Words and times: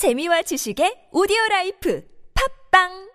재미와 0.00 0.40
지식의 0.48 1.12
오디오 1.12 1.36
라이프. 1.50 2.00
팝빵 2.32 3.09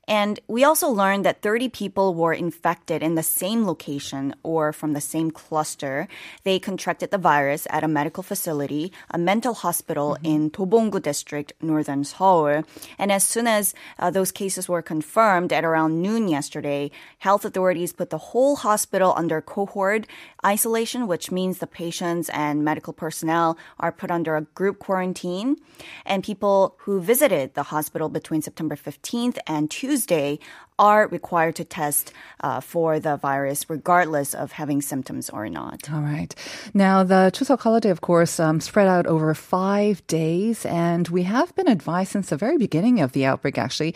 And 0.10 0.40
we 0.48 0.64
also 0.64 0.90
learned 0.90 1.24
that 1.26 1.44
30 1.44 1.70
people 1.70 2.16
were 2.16 2.34
infected 2.34 3.04
in 3.04 3.14
the 3.14 3.22
same 3.22 3.68
location 3.68 4.34
or 4.42 4.74
from 4.74 4.94
the 4.94 5.02
same 5.02 5.30
cluster. 5.30 6.08
They 6.44 6.58
contracted 6.58 7.12
the 7.12 7.20
virus 7.20 7.68
at 7.70 7.84
a 7.84 7.88
medical 7.88 8.24
facility, 8.24 8.92
a 9.12 9.20
mental 9.20 9.54
hospital 9.54 10.16
mm-hmm. 10.16 10.26
in 10.26 10.50
Dobonggu 10.50 11.00
district, 11.00 11.54
northern 11.62 12.04
Seoul. 12.04 12.64
And 12.98 13.12
as 13.12 13.24
soon 13.24 13.46
as 13.46 13.76
uh, 14.00 14.10
those 14.10 14.32
cases 14.32 14.68
were 14.68 14.82
confirmed 14.82 15.54
at 15.54 15.64
around 15.64 16.02
noon 16.02 16.28
yesterday, 16.28 16.90
health 17.20 17.46
authorities 17.46 17.94
put 17.94 18.10
the 18.10 18.34
whole 18.34 18.56
hospital 18.56 19.14
under 19.16 19.42
cohort 19.42 20.08
isolation, 20.44 21.06
which 21.06 21.30
means 21.30 21.60
the 21.60 21.68
patients 21.68 22.30
and 22.30 22.66
medical 22.66 22.94
personnel 22.94 23.60
are 23.80 23.92
put 23.92 24.10
under 24.10 24.36
a 24.36 24.42
group 24.42 24.80
quarantine. 24.80 25.58
And 26.04 26.24
people 26.24 26.78
who 26.80 27.00
visited 27.00 27.54
the 27.54 27.70
hospital 27.70 28.10
between 28.10 28.42
September 28.42 28.76
15th 28.76 29.38
and 29.46 29.70
Tuesday 29.70 29.99
Tuesday 30.00 30.40
are 30.78 31.10
required 31.10 31.58
to 31.58 31.66
test 31.66 32.14
uh, 32.40 32.62
for 32.62 33.02
the 33.02 33.18
virus 33.18 33.70
regardless 33.70 34.34
of 34.34 34.54
having 34.54 34.82
symptoms 34.82 35.30
or 35.30 35.50
not. 35.50 35.92
All 35.92 36.00
right. 36.00 36.34
Now, 36.74 37.04
the 37.04 37.32
Chuseok 37.36 37.60
holiday, 37.60 37.90
of 37.90 38.00
course, 38.00 38.40
um, 38.40 38.62
spread 38.62 38.88
out 38.88 39.06
over 39.06 39.34
five 39.34 40.08
days, 40.08 40.66
and 40.66 41.10
we 41.10 41.24
have 41.24 41.54
been 41.56 41.68
advised 41.68 42.14
since 42.14 42.30
the 42.30 42.38
very 42.38 42.58
beginning 42.58 43.02
of 43.02 43.12
the 43.12 43.26
outbreak, 43.26 43.58
actually, 43.58 43.94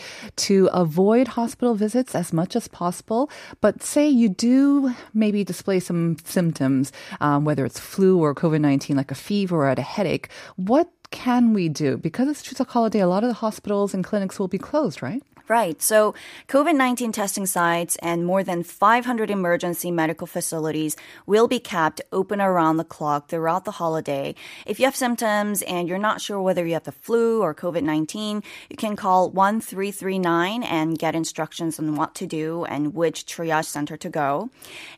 to 0.48 0.70
avoid 0.74 1.30
hospital 1.30 1.74
visits 1.74 2.16
as 2.16 2.34
much 2.34 2.54
as 2.54 2.68
possible. 2.68 3.30
But 3.62 3.82
say 3.82 4.10
you 4.10 4.28
do 4.28 4.94
maybe 5.14 5.46
display 5.46 5.80
some 5.80 6.18
symptoms, 6.26 6.92
um, 7.22 7.46
whether 7.46 7.64
it's 7.64 7.80
flu 7.80 8.20
or 8.20 8.36
COVID 8.36 8.60
19, 8.60 8.98
like 8.98 9.12
a 9.12 9.16
fever 9.16 9.56
or 9.56 9.70
a 9.70 9.80
headache, 9.80 10.28
what 10.58 10.90
can 11.12 11.54
we 11.54 11.70
do? 11.70 11.96
Because 11.96 12.28
it's 12.28 12.44
Chuseok 12.44 12.68
holiday, 12.68 13.00
a 13.00 13.08
lot 13.08 13.24
of 13.24 13.30
the 13.30 13.36
hospitals 13.36 13.94
and 13.94 14.04
clinics 14.04 14.38
will 14.38 14.50
be 14.50 14.58
closed, 14.58 15.02
right? 15.02 15.24
Right. 15.49 15.81
So 15.81 16.15
COVID 16.49 16.77
19 16.77 17.11
testing 17.13 17.47
sites 17.47 17.97
and 18.03 18.27
more 18.27 18.45
than 18.45 18.63
500 18.63 19.31
emergency 19.31 19.91
medical 19.91 20.27
facilities 20.27 20.95
will 21.25 21.49
be 21.49 21.59
kept 21.59 22.03
open 22.13 22.39
around 22.43 22.77
the 22.77 22.85
clock 22.85 23.31
throughout 23.31 23.65
the 23.65 23.81
holiday. 23.81 24.35
If 24.67 24.79
you 24.79 24.85
have 24.85 24.95
symptoms 24.95 25.63
and 25.63 25.89
you're 25.89 25.97
not 25.97 26.21
sure 26.21 26.39
whether 26.43 26.67
you 26.67 26.75
have 26.75 26.85
the 26.85 26.93
flu 26.93 27.41
or 27.41 27.55
COVID 27.55 27.83
19, 27.83 28.43
you 28.69 28.77
can 28.77 28.95
call 28.95 29.31
1339 29.31 30.63
and 30.65 30.99
get 30.99 31.15
instructions 31.15 31.79
on 31.79 31.97
what 31.97 32.15
to 32.17 32.27
do 32.27 32.67
and 32.67 32.95
which 32.95 33.25
triage 33.25 33.73
center 33.73 33.97
to 33.97 34.11
go. 34.11 34.51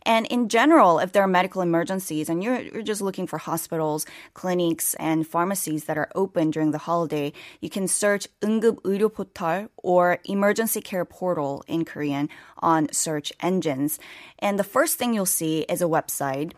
And 0.02 0.26
in 0.26 0.48
general, 0.48 0.98
if 0.98 1.12
there 1.12 1.22
are 1.22 1.28
medical 1.28 1.62
emergencies 1.62 2.28
and 2.28 2.42
you're, 2.42 2.60
you're 2.60 2.82
just 2.82 3.02
looking 3.02 3.28
for 3.28 3.38
hospitals, 3.38 4.04
clinics, 4.34 4.94
and 4.94 5.24
pharmacies 5.24 5.84
that 5.84 5.96
are 5.96 6.10
open 6.16 6.50
during 6.50 6.72
the 6.72 6.78
holiday, 6.90 7.32
you 7.60 7.70
can 7.70 7.86
search 7.86 8.26
응급 8.42 8.80
의료 8.82 9.08
포털 9.08 9.68
or 9.85 10.17
emergency 10.25 10.81
care 10.81 11.05
portal 11.05 11.63
in 11.67 11.85
Korean 11.85 12.27
on 12.57 12.91
search 12.91 13.31
engines. 13.39 13.99
And 14.39 14.57
the 14.57 14.63
first 14.63 14.97
thing 14.97 15.13
you'll 15.13 15.27
see 15.27 15.61
is 15.69 15.81
a 15.81 15.85
website 15.85 16.53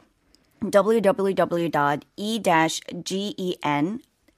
www.e-gen 0.63 1.21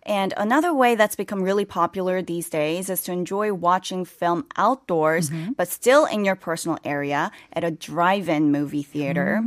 And 0.07 0.35
another 0.37 0.75
way 0.75 0.97
that's 0.97 1.17
become 1.17 1.43
really 1.43 1.65
popular 1.65 2.21
these 2.21 2.51
days 2.51 2.91
is 2.91 3.03
to 3.05 3.13
enjoy 3.13 3.53
watching 3.53 4.05
film 4.05 4.45
outdoors, 4.57 5.31
but 5.57 5.69
still 5.69 6.05
in 6.05 6.25
your 6.25 6.37
personal 6.37 6.79
area 6.85 7.31
at 7.53 7.65
a 7.65 7.71
drive-in 7.71 8.53
movie 8.53 8.83
theater. 8.83 9.43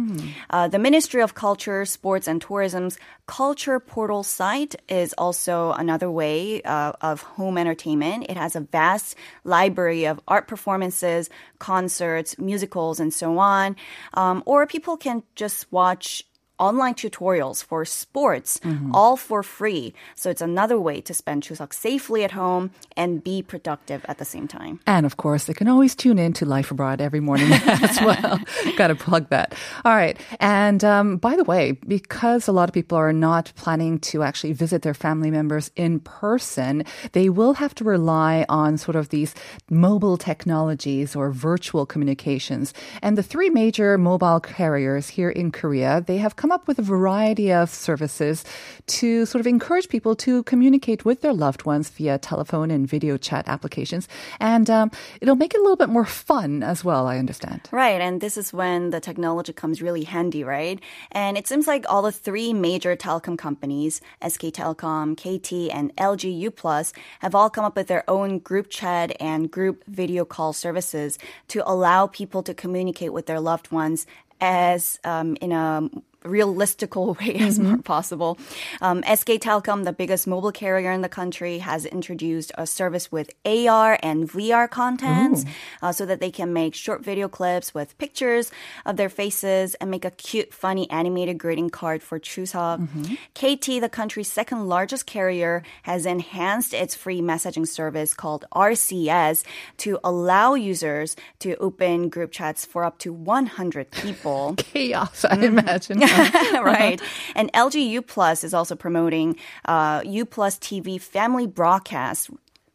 Uh, 0.49 0.67
the 0.67 0.79
Ministry 0.79 1.21
of 1.21 1.35
Culture, 1.35 1.85
Sports 1.85 2.27
and 2.27 2.41
Tourism's 2.41 2.97
Culture 3.27 3.79
Portal 3.79 4.23
site 4.23 4.75
is 4.87 5.13
also 5.17 5.73
another 5.73 6.09
way 6.09 6.61
uh, 6.63 6.93
of 7.01 7.21
home 7.21 7.57
entertainment. 7.57 8.25
It 8.29 8.37
has 8.37 8.55
a 8.55 8.61
vast 8.61 9.15
library 9.43 10.05
of 10.05 10.19
art 10.27 10.47
performances, 10.47 11.29
concerts, 11.59 12.37
musicals, 12.39 12.99
and 12.99 13.13
so 13.13 13.37
on. 13.37 13.75
Um, 14.13 14.43
or 14.45 14.65
people 14.65 14.97
can 14.97 15.23
just 15.35 15.71
watch 15.71 16.23
online 16.59 16.93
tutorials 16.93 17.63
for 17.63 17.85
sports, 17.85 18.59
all 18.93 19.17
for 19.17 19.43
free. 19.43 19.93
So 20.15 20.29
it's 20.29 20.41
another 20.41 20.79
way 20.79 21.01
to 21.01 21.13
spend 21.13 21.43
Chuseok 21.43 21.73
safely 21.73 22.23
at 22.23 22.31
home 22.31 22.71
and 22.95 23.23
be 23.23 23.41
productive 23.41 24.05
at 24.07 24.17
the 24.17 24.25
same 24.25 24.47
time. 24.47 24.79
And 24.87 25.05
of 25.05 25.17
course, 25.17 25.45
they 25.45 25.53
can 25.53 25.67
always 25.67 25.95
tune 25.95 26.19
in 26.19 26.33
to 26.33 26.45
Life 26.45 26.71
Abroad 26.71 27.01
every 27.01 27.19
morning 27.19 27.51
as 27.53 27.99
well. 28.01 28.39
Got 28.75 28.87
to 28.87 28.95
plug 28.95 29.29
that. 29.29 29.53
All 29.85 29.95
right. 29.95 30.19
And 30.39 30.83
um, 30.83 31.17
by 31.17 31.35
the 31.35 31.43
way, 31.43 31.73
because 31.87 32.47
a 32.47 32.51
lot 32.51 32.69
of 32.69 32.73
people 32.73 32.97
are 32.97 33.13
not 33.13 33.51
planning 33.55 33.99
to 33.99 34.23
actually 34.23 34.53
visit 34.53 34.81
their 34.81 34.93
family 34.93 35.31
members 35.31 35.71
in 35.75 35.99
person, 35.99 36.83
they 37.11 37.29
will 37.29 37.53
have 37.53 37.75
to 37.75 37.83
rely 37.83 38.45
on 38.49 38.77
sort 38.77 38.95
of 38.95 39.09
these 39.09 39.35
mobile 39.69 40.17
technologies 40.17 41.15
or 41.15 41.31
virtual 41.31 41.85
communications. 41.85 42.73
And 43.01 43.17
the 43.17 43.23
three 43.23 43.49
major 43.49 43.97
mobile 43.97 44.39
carriers 44.39 45.09
here 45.09 45.29
in 45.29 45.51
Korea, 45.51 46.03
they 46.05 46.17
have 46.17 46.35
come 46.35 46.46
up 46.51 46.67
with 46.67 46.79
a 46.79 46.81
variety 46.81 47.51
of 47.51 47.69
services 47.69 48.43
to 48.87 49.25
sort 49.25 49.39
of 49.39 49.47
encourage 49.47 49.89
people 49.89 50.15
to 50.15 50.43
communicate 50.43 51.05
with 51.05 51.21
their 51.21 51.33
loved 51.33 51.65
ones 51.65 51.89
via 51.89 52.17
telephone 52.17 52.71
and 52.71 52.87
video 52.87 53.17
chat 53.17 53.47
applications. 53.47 54.07
And 54.39 54.69
um, 54.69 54.91
it'll 55.21 55.35
make 55.35 55.53
it 55.53 55.59
a 55.59 55.63
little 55.63 55.75
bit 55.75 55.89
more 55.89 56.05
fun 56.05 56.63
as 56.63 56.83
well, 56.83 57.07
I 57.07 57.17
understand. 57.17 57.69
Right, 57.71 58.01
and 58.01 58.21
this 58.21 58.37
is 58.37 58.53
when 58.53 58.89
the 58.89 58.99
technology 58.99 59.53
comes 59.53 59.81
really 59.81 60.03
handy, 60.03 60.43
right? 60.43 60.79
And 61.11 61.37
it 61.37 61.47
seems 61.47 61.67
like 61.67 61.85
all 61.89 62.01
the 62.01 62.11
three 62.11 62.53
major 62.53 62.95
telecom 62.95 63.37
companies, 63.37 64.01
SK 64.27 64.53
Telecom, 64.53 65.15
KT, 65.15 65.73
and 65.73 65.95
LG 65.95 66.37
U 66.39 66.51
Plus, 66.51 66.93
have 67.19 67.35
all 67.35 67.49
come 67.49 67.65
up 67.65 67.75
with 67.75 67.87
their 67.87 68.09
own 68.09 68.39
group 68.39 68.69
chat 68.69 69.15
and 69.19 69.51
group 69.51 69.83
video 69.87 70.25
call 70.25 70.53
services 70.53 71.17
to 71.49 71.67
allow 71.69 72.07
people 72.07 72.43
to 72.43 72.53
communicate 72.53 73.13
with 73.13 73.25
their 73.25 73.39
loved 73.39 73.71
ones 73.71 74.05
as 74.39 74.99
um, 75.03 75.35
in 75.41 75.51
a 75.51 75.89
realistical 76.23 77.13
way 77.19 77.35
as 77.39 77.59
more 77.59 77.77
possible. 77.77 78.37
Um, 78.81 79.03
SK 79.03 79.39
Telecom, 79.39 79.83
the 79.83 79.93
biggest 79.93 80.27
mobile 80.27 80.51
carrier 80.51 80.91
in 80.91 81.01
the 81.01 81.09
country, 81.09 81.59
has 81.59 81.85
introduced 81.85 82.51
a 82.57 82.67
service 82.67 83.11
with 83.11 83.29
AR 83.45 83.97
and 84.01 84.29
VR 84.29 84.69
contents 84.69 85.45
uh, 85.81 85.91
so 85.91 86.05
that 86.05 86.19
they 86.19 86.31
can 86.31 86.53
make 86.53 86.75
short 86.75 87.03
video 87.03 87.27
clips 87.27 87.73
with 87.73 87.97
pictures 87.97 88.51
of 88.85 88.97
their 88.97 89.09
faces 89.09 89.75
and 89.75 89.91
make 89.91 90.05
a 90.05 90.11
cute, 90.11 90.53
funny 90.53 90.89
animated 90.89 91.37
greeting 91.37 91.69
card 91.69 92.01
for 92.01 92.19
Chuseok. 92.19 92.87
KT, 93.33 93.81
the 93.81 93.89
country's 93.89 94.31
second 94.31 94.67
largest 94.67 95.05
carrier, 95.05 95.63
has 95.83 96.05
enhanced 96.05 96.73
its 96.73 96.95
free 96.95 97.21
messaging 97.21 97.67
service 97.67 98.13
called 98.13 98.45
RCS 98.53 99.43
to 99.77 99.99
allow 100.03 100.53
users 100.53 101.15
to 101.39 101.55
open 101.57 102.09
group 102.09 102.31
chats 102.31 102.65
for 102.65 102.83
up 102.83 102.97
to 102.99 103.13
100 103.13 103.91
people. 103.91 104.55
Chaos, 104.57 105.25
I 105.25 105.35
imagine. 105.45 105.99
right. 106.61 107.01
And 107.35 107.51
LG 107.53 107.87
U 107.89 108.01
Plus 108.01 108.43
is 108.43 108.53
also 108.53 108.75
promoting 108.75 109.37
uh, 109.65 110.01
U 110.05 110.25
Plus 110.25 110.57
TV 110.57 111.01
Family 111.01 111.47
Broadcast. 111.47 112.29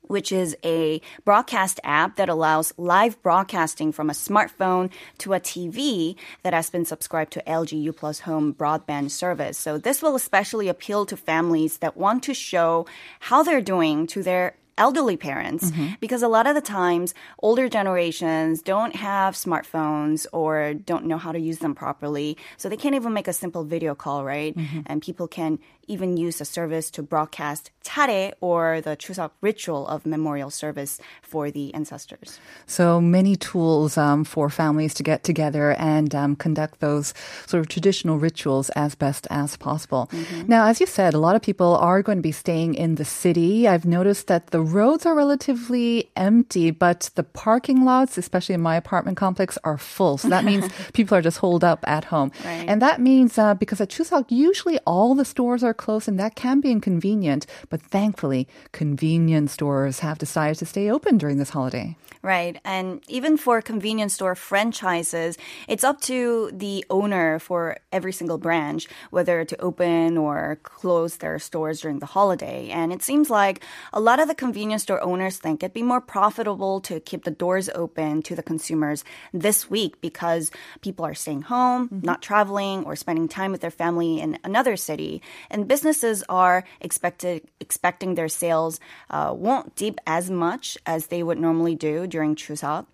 Which 0.08 0.30
is 0.30 0.54
a 0.62 1.00
broadcast 1.24 1.80
app 1.84 2.16
that 2.16 2.28
allows 2.28 2.74
live 2.76 3.22
broadcasting 3.22 3.92
from 3.92 4.10
a 4.10 4.12
smartphone 4.12 4.90
to 5.18 5.32
a 5.32 5.40
TV 5.40 6.16
that 6.42 6.52
has 6.52 6.68
been 6.68 6.84
subscribed 6.84 7.32
to 7.32 7.42
LG 7.46 7.80
U 7.80 7.92
Plus 7.94 8.20
Home 8.20 8.52
broadband 8.52 9.10
service. 9.10 9.56
So 9.56 9.78
this 9.78 10.02
will 10.02 10.14
especially 10.14 10.68
appeal 10.68 11.06
to 11.06 11.16
families 11.16 11.78
that 11.78 11.96
want 11.96 12.24
to 12.24 12.34
show 12.34 12.84
how 13.20 13.42
they're 13.42 13.62
doing 13.62 14.06
to 14.08 14.22
their 14.22 14.56
elderly 14.78 15.16
parents 15.16 15.70
mm-hmm. 15.70 15.94
because 16.00 16.22
a 16.22 16.28
lot 16.28 16.46
of 16.46 16.54
the 16.54 16.60
times 16.60 17.14
older 17.40 17.68
generations 17.68 18.62
don't 18.62 18.96
have 18.96 19.34
smartphones 19.34 20.26
or 20.32 20.74
don't 20.74 21.04
know 21.04 21.18
how 21.18 21.32
to 21.32 21.38
use 21.38 21.58
them 21.58 21.74
properly. 21.74 22.36
So 22.56 22.68
they 22.68 22.76
can't 22.76 22.94
even 22.94 23.12
make 23.12 23.28
a 23.28 23.32
simple 23.32 23.64
video 23.64 23.94
call 23.94 24.24
right? 24.24 24.56
Mm-hmm. 24.56 24.80
And 24.86 25.02
people 25.02 25.28
can 25.28 25.58
even 25.88 26.16
use 26.16 26.38
the 26.38 26.44
service 26.44 26.90
to 26.90 27.02
broadcast 27.02 27.70
charye 27.84 28.32
or 28.40 28.80
the 28.80 28.96
chuseok 28.96 29.30
ritual 29.40 29.86
of 29.88 30.06
memorial 30.06 30.50
service 30.50 31.00
for 31.22 31.50
the 31.50 31.72
ancestors 31.74 32.38
So 32.66 33.00
many 33.00 33.36
tools 33.36 33.96
um, 33.98 34.24
for 34.24 34.48
families 34.50 34.94
to 34.94 35.02
get 35.02 35.24
together 35.24 35.72
and 35.72 36.14
um, 36.14 36.36
conduct 36.36 36.80
those 36.80 37.14
sort 37.46 37.60
of 37.60 37.68
traditional 37.68 38.18
rituals 38.18 38.70
as 38.70 38.94
best 38.94 39.26
as 39.30 39.56
possible. 39.56 40.10
Now, 40.46 40.66
as 40.66 40.80
you 40.80 40.86
said, 40.86 41.14
a 41.14 41.18
lot 41.18 41.36
of 41.36 41.42
people 41.42 41.76
are 41.76 42.02
going 42.02 42.18
to 42.18 42.22
be 42.22 42.32
staying 42.32 42.74
in 42.74 42.96
the 42.96 43.04
city. 43.04 43.68
I've 43.68 43.84
noticed 43.84 44.26
that 44.28 44.48
the 44.48 44.60
roads 44.60 45.06
are 45.06 45.14
relatively 45.14 46.10
empty, 46.16 46.70
but 46.70 47.10
the 47.14 47.22
parking 47.22 47.84
lots, 47.84 48.18
especially 48.18 48.54
in 48.54 48.60
my 48.60 48.76
apartment 48.76 49.16
complex, 49.16 49.58
are 49.64 49.78
full. 49.78 50.18
So 50.18 50.28
that 50.28 50.44
means 50.44 50.70
people 50.92 51.16
are 51.16 51.22
just 51.22 51.38
holed 51.38 51.64
up 51.64 51.84
at 51.86 52.04
home. 52.04 52.32
Right. 52.44 52.64
And 52.68 52.80
that 52.82 53.00
means 53.00 53.38
uh, 53.38 53.54
because 53.54 53.80
at 53.80 53.88
Chuseok, 53.88 54.30
usually 54.30 54.78
all 54.80 55.14
the 55.14 55.24
stores 55.24 55.62
are 55.64 55.71
closed, 55.74 56.08
and 56.08 56.18
that 56.18 56.34
can 56.34 56.60
be 56.60 56.70
inconvenient. 56.70 57.46
But 57.68 57.82
thankfully, 57.82 58.48
convenience 58.72 59.52
stores 59.52 60.00
have 60.00 60.18
decided 60.18 60.58
to 60.58 60.66
stay 60.66 60.90
open 60.90 61.18
during 61.18 61.38
this 61.38 61.50
holiday. 61.50 61.96
Right. 62.22 62.60
And 62.64 63.02
even 63.08 63.36
for 63.36 63.60
convenience 63.60 64.14
store 64.14 64.36
franchises, 64.36 65.36
it's 65.66 65.82
up 65.82 66.00
to 66.02 66.50
the 66.52 66.84
owner 66.88 67.40
for 67.40 67.78
every 67.90 68.12
single 68.12 68.38
branch 68.38 68.86
whether 69.10 69.44
to 69.44 69.60
open 69.60 70.16
or 70.16 70.60
close 70.62 71.16
their 71.16 71.40
stores 71.40 71.80
during 71.80 71.98
the 71.98 72.06
holiday. 72.06 72.68
And 72.68 72.92
it 72.92 73.02
seems 73.02 73.28
like 73.28 73.64
a 73.92 73.98
lot 73.98 74.20
of 74.20 74.28
the 74.28 74.36
convenience 74.36 74.84
store 74.84 75.02
owners 75.02 75.38
think 75.38 75.64
it'd 75.64 75.74
be 75.74 75.82
more 75.82 76.00
profitable 76.00 76.80
to 76.82 77.00
keep 77.00 77.24
the 77.24 77.32
doors 77.32 77.68
open 77.74 78.22
to 78.22 78.36
the 78.36 78.42
consumers 78.42 79.02
this 79.32 79.68
week 79.68 80.00
because 80.00 80.52
people 80.80 81.04
are 81.04 81.14
staying 81.14 81.42
home, 81.42 81.88
mm-hmm. 81.88 82.06
not 82.06 82.22
traveling 82.22 82.84
or 82.84 82.94
spending 82.94 83.26
time 83.26 83.50
with 83.50 83.62
their 83.62 83.70
family 83.72 84.20
in 84.20 84.38
another 84.44 84.76
city. 84.76 85.20
And 85.50 85.61
businesses 85.64 86.22
are 86.28 86.64
expected 86.80 87.48
expecting 87.60 88.14
their 88.14 88.28
sales 88.28 88.80
uh, 89.10 89.32
won't 89.36 89.74
dip 89.76 90.00
as 90.06 90.30
much 90.30 90.76
as 90.86 91.06
they 91.06 91.22
would 91.22 91.38
normally 91.38 91.74
do 91.74 92.06
during 92.06 92.34
Chuseok. 92.34 92.86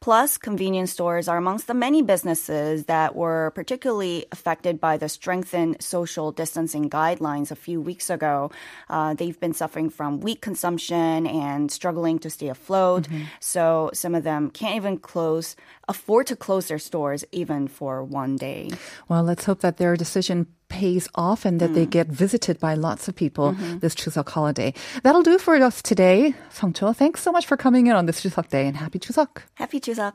Plus, 0.00 0.38
convenience 0.38 0.90
stores 0.90 1.28
are 1.28 1.36
amongst 1.36 1.66
the 1.66 1.74
many 1.74 2.00
businesses 2.00 2.86
that 2.86 3.14
were 3.14 3.50
particularly 3.54 4.24
affected 4.32 4.80
by 4.80 4.96
the 4.96 5.10
strengthened 5.10 5.76
social 5.78 6.32
distancing 6.32 6.88
guidelines 6.88 7.50
a 7.50 7.54
few 7.54 7.82
weeks 7.82 8.08
ago. 8.08 8.50
Uh, 8.88 9.12
they've 9.12 9.38
been 9.38 9.52
suffering 9.52 9.90
from 9.90 10.20
weak 10.20 10.40
consumption 10.40 11.26
and 11.26 11.70
struggling 11.70 12.18
to 12.18 12.30
stay 12.30 12.48
afloat. 12.48 13.08
So 13.40 13.90
some 13.92 14.14
of 14.14 14.24
them 14.24 14.50
can't 14.50 14.76
even 14.76 14.96
close, 14.96 15.54
afford 15.86 16.28
to 16.28 16.36
close 16.36 16.68
their 16.68 16.78
stores 16.78 17.22
even 17.30 17.68
for 17.68 18.02
one 18.02 18.36
day. 18.36 18.70
Well, 19.06 19.22
let's 19.22 19.44
hope 19.44 19.60
that 19.60 19.76
their 19.76 19.96
decision 19.96 20.46
pays 20.70 21.06
off 21.14 21.44
and 21.44 21.60
that 21.60 21.74
they 21.74 21.84
hmm. 21.84 21.90
get 21.90 22.06
visited 22.06 22.58
by 22.58 22.72
lots 22.72 23.08
of 23.08 23.14
people 23.14 23.52
mm-hmm. 23.52 23.78
this 23.80 23.94
Chuseok 23.94 24.30
holiday. 24.30 24.72
That'll 25.02 25.22
do 25.22 25.36
for 25.38 25.54
us 25.56 25.82
today. 25.82 26.34
Songcho, 26.50 26.96
thanks 26.96 27.20
so 27.20 27.30
much 27.30 27.44
for 27.44 27.58
coming 27.58 27.88
in 27.88 27.94
on 27.94 28.06
this 28.06 28.22
Chuseok 28.22 28.48
day 28.48 28.66
and 28.66 28.76
happy 28.76 28.98
Chuseok. 28.98 29.42
Happy 29.54 29.80
Chuseok! 29.80 30.14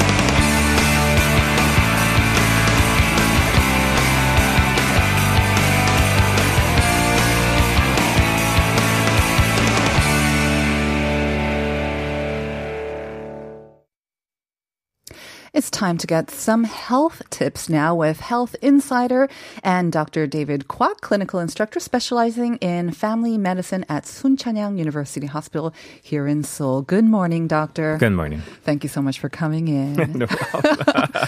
It's 15.61 15.69
time 15.69 15.99
to 15.99 16.07
get 16.07 16.31
some 16.31 16.63
health 16.63 17.21
tips 17.29 17.69
now 17.69 17.93
with 17.93 18.19
Health 18.19 18.55
Insider 18.63 19.29
and 19.63 19.91
Dr. 19.91 20.25
David 20.25 20.67
Kwok, 20.67 21.01
clinical 21.01 21.39
instructor 21.39 21.79
specializing 21.79 22.55
in 22.55 22.89
family 22.89 23.37
medicine 23.37 23.85
at 23.87 24.05
Soonchunhyang 24.05 24.79
University 24.79 25.27
Hospital 25.27 25.71
here 26.01 26.25
in 26.25 26.43
Seoul. 26.43 26.81
Good 26.81 27.05
morning, 27.05 27.47
doctor. 27.47 27.97
Good 27.99 28.13
morning. 28.13 28.41
Thank 28.63 28.81
you 28.81 28.89
so 28.89 29.03
much 29.03 29.19
for 29.19 29.29
coming 29.29 29.67
in. 29.67 30.13
no 30.17 30.25
problem. 30.25 30.77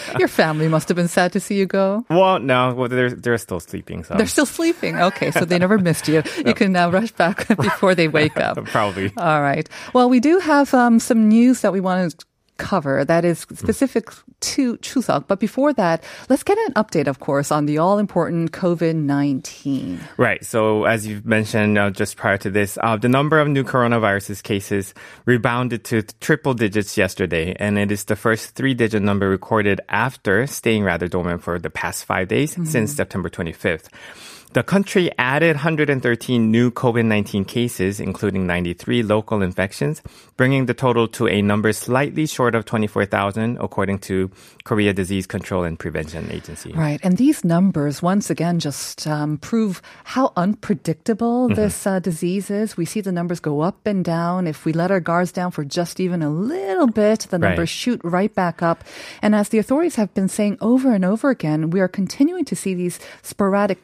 Your 0.17 0.27
family 0.27 0.67
must 0.67 0.87
have 0.87 0.95
been 0.95 1.07
sad 1.07 1.31
to 1.33 1.39
see 1.39 1.53
you 1.53 1.67
go. 1.67 2.03
well, 2.09 2.39
no, 2.39 2.73
well, 2.73 2.89
they're 2.89 3.11
they're 3.11 3.37
still 3.37 3.59
sleeping. 3.59 4.03
So 4.03 4.15
They're 4.15 4.25
still 4.25 4.47
sleeping. 4.47 4.99
Okay, 4.99 5.29
so 5.29 5.45
they 5.45 5.59
never 5.59 5.77
missed 5.77 6.07
you. 6.07 6.23
You 6.43 6.55
can 6.55 6.71
now 6.71 6.89
rush 6.89 7.11
back 7.11 7.47
before 7.55 7.93
they 7.93 8.07
wake 8.07 8.37
up. 8.37 8.57
probably. 8.65 9.13
All 9.15 9.43
right. 9.43 9.69
Well, 9.93 10.09
we 10.09 10.19
do 10.19 10.39
have 10.39 10.73
um, 10.73 10.99
some 10.99 11.29
news 11.29 11.61
that 11.61 11.71
we 11.71 11.79
want 11.79 12.17
to 12.17 12.25
cover 12.57 13.03
that 13.05 13.25
is 13.25 13.39
specific 13.39 14.09
to 14.41 14.77
Chuseok. 14.77 15.27
But 15.27 15.39
before 15.39 15.73
that, 15.73 16.03
let's 16.29 16.43
get 16.43 16.57
an 16.57 16.73
update, 16.73 17.07
of 17.07 17.19
course, 17.19 17.51
on 17.51 17.65
the 17.65 17.77
all 17.77 17.97
important 17.97 18.51
COVID 18.51 18.95
19. 18.95 19.99
Right. 20.17 20.43
So 20.43 20.85
as 20.85 21.07
you've 21.07 21.25
mentioned 21.25 21.77
uh, 21.77 21.89
just 21.89 22.17
prior 22.17 22.37
to 22.39 22.49
this, 22.49 22.77
uh, 22.81 22.97
the 22.97 23.09
number 23.09 23.39
of 23.39 23.47
new 23.47 23.63
coronavirus 23.63 24.43
cases 24.43 24.93
rebounded 25.25 25.83
to 25.85 26.03
triple 26.19 26.53
digits 26.53 26.97
yesterday, 26.97 27.55
and 27.59 27.77
it 27.77 27.91
is 27.91 28.05
the 28.05 28.15
first 28.15 28.55
three-digit 28.55 29.01
number 29.01 29.29
recorded 29.29 29.81
after 29.89 30.47
staying 30.47 30.83
rather 30.83 31.07
dormant 31.07 31.43
for 31.43 31.59
the 31.59 31.69
past 31.69 32.05
five 32.05 32.27
days 32.27 32.57
since 32.69 32.93
September 32.93 33.29
25th. 33.29 33.87
The 34.53 34.61
country 34.61 35.09
added 35.17 35.55
113 35.55 36.51
new 36.51 36.69
COVID-19 36.69 37.47
cases, 37.47 37.99
including 37.99 38.45
93 38.45 39.01
local 39.01 39.41
infections, 39.41 40.03
bringing 40.37 40.67
the 40.67 40.75
total 40.75 41.07
to 41.07 41.27
a 41.27 41.41
number 41.41 41.73
slightly 41.73 42.27
short 42.27 42.53
of 42.53 42.63
24,000, 42.65 43.57
according 43.59 43.97
to 43.99 44.29
Korea 44.63 44.93
Disease 44.93 45.25
Control 45.25 45.63
and 45.63 45.79
Prevention 45.79 46.29
Agency. 46.31 46.71
Right. 46.71 46.99
And 47.01 47.17
these 47.17 47.43
numbers, 47.43 48.03
once 48.03 48.29
again, 48.29 48.59
just 48.59 49.07
um, 49.07 49.39
prove 49.39 49.81
how 50.03 50.33
unpredictable 50.37 51.49
this 51.49 51.87
uh, 51.87 51.97
disease 51.99 52.51
is. 52.51 52.77
We 52.77 52.85
see 52.85 53.01
the 53.01 53.11
numbers 53.11 53.39
go 53.39 53.61
up 53.61 53.87
and 53.87 54.05
down. 54.05 54.45
If 54.45 54.65
we 54.65 54.73
let 54.73 54.91
our 54.91 54.99
guards 54.99 55.31
down 55.31 55.49
for 55.49 55.65
just 55.65 55.99
even 55.99 56.21
a 56.21 56.29
little 56.29 56.87
bit, 56.87 57.21
the 57.31 57.39
numbers 57.39 57.59
Right. 57.63 57.69
shoot 57.69 58.01
right 58.03 58.33
back 58.33 58.61
up. 58.61 58.83
And 59.21 59.33
as 59.33 59.49
the 59.49 59.57
authorities 59.57 59.95
have 59.95 60.13
been 60.13 60.29
saying 60.29 60.57
over 60.61 60.93
and 60.93 61.03
over 61.03 61.31
again, 61.31 61.71
we 61.71 61.79
are 61.81 61.87
continuing 61.87 62.45
to 62.45 62.55
see 62.55 62.75
these 62.75 62.99
sporadic 63.23 63.81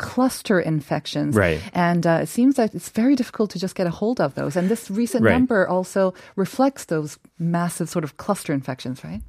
cluster 0.60 0.76
infections. 0.80 1.36
Right. 1.36 1.60
And 1.74 2.06
uh, 2.06 2.20
it 2.24 2.28
seems 2.30 2.56
that 2.56 2.74
it's 2.76 2.90
very 2.90 3.16
difficult 3.16 3.52
to 3.52 3.60
just 3.60 3.76
get 3.76 3.88
a 3.88 3.90
hold 3.90 4.20
of 4.20 4.34
those. 4.36 4.56
And 4.56 4.70
this 4.70 4.90
recent 4.90 5.24
Right. 5.24 5.34
number 5.34 5.68
also 5.68 6.14
reflects 6.36 6.86
those 6.86 7.18
massive 7.40 7.90
sort 7.90 8.04
of 8.04 8.16
cluster 8.18 8.54
infections, 8.54 9.04
right? 9.04 9.22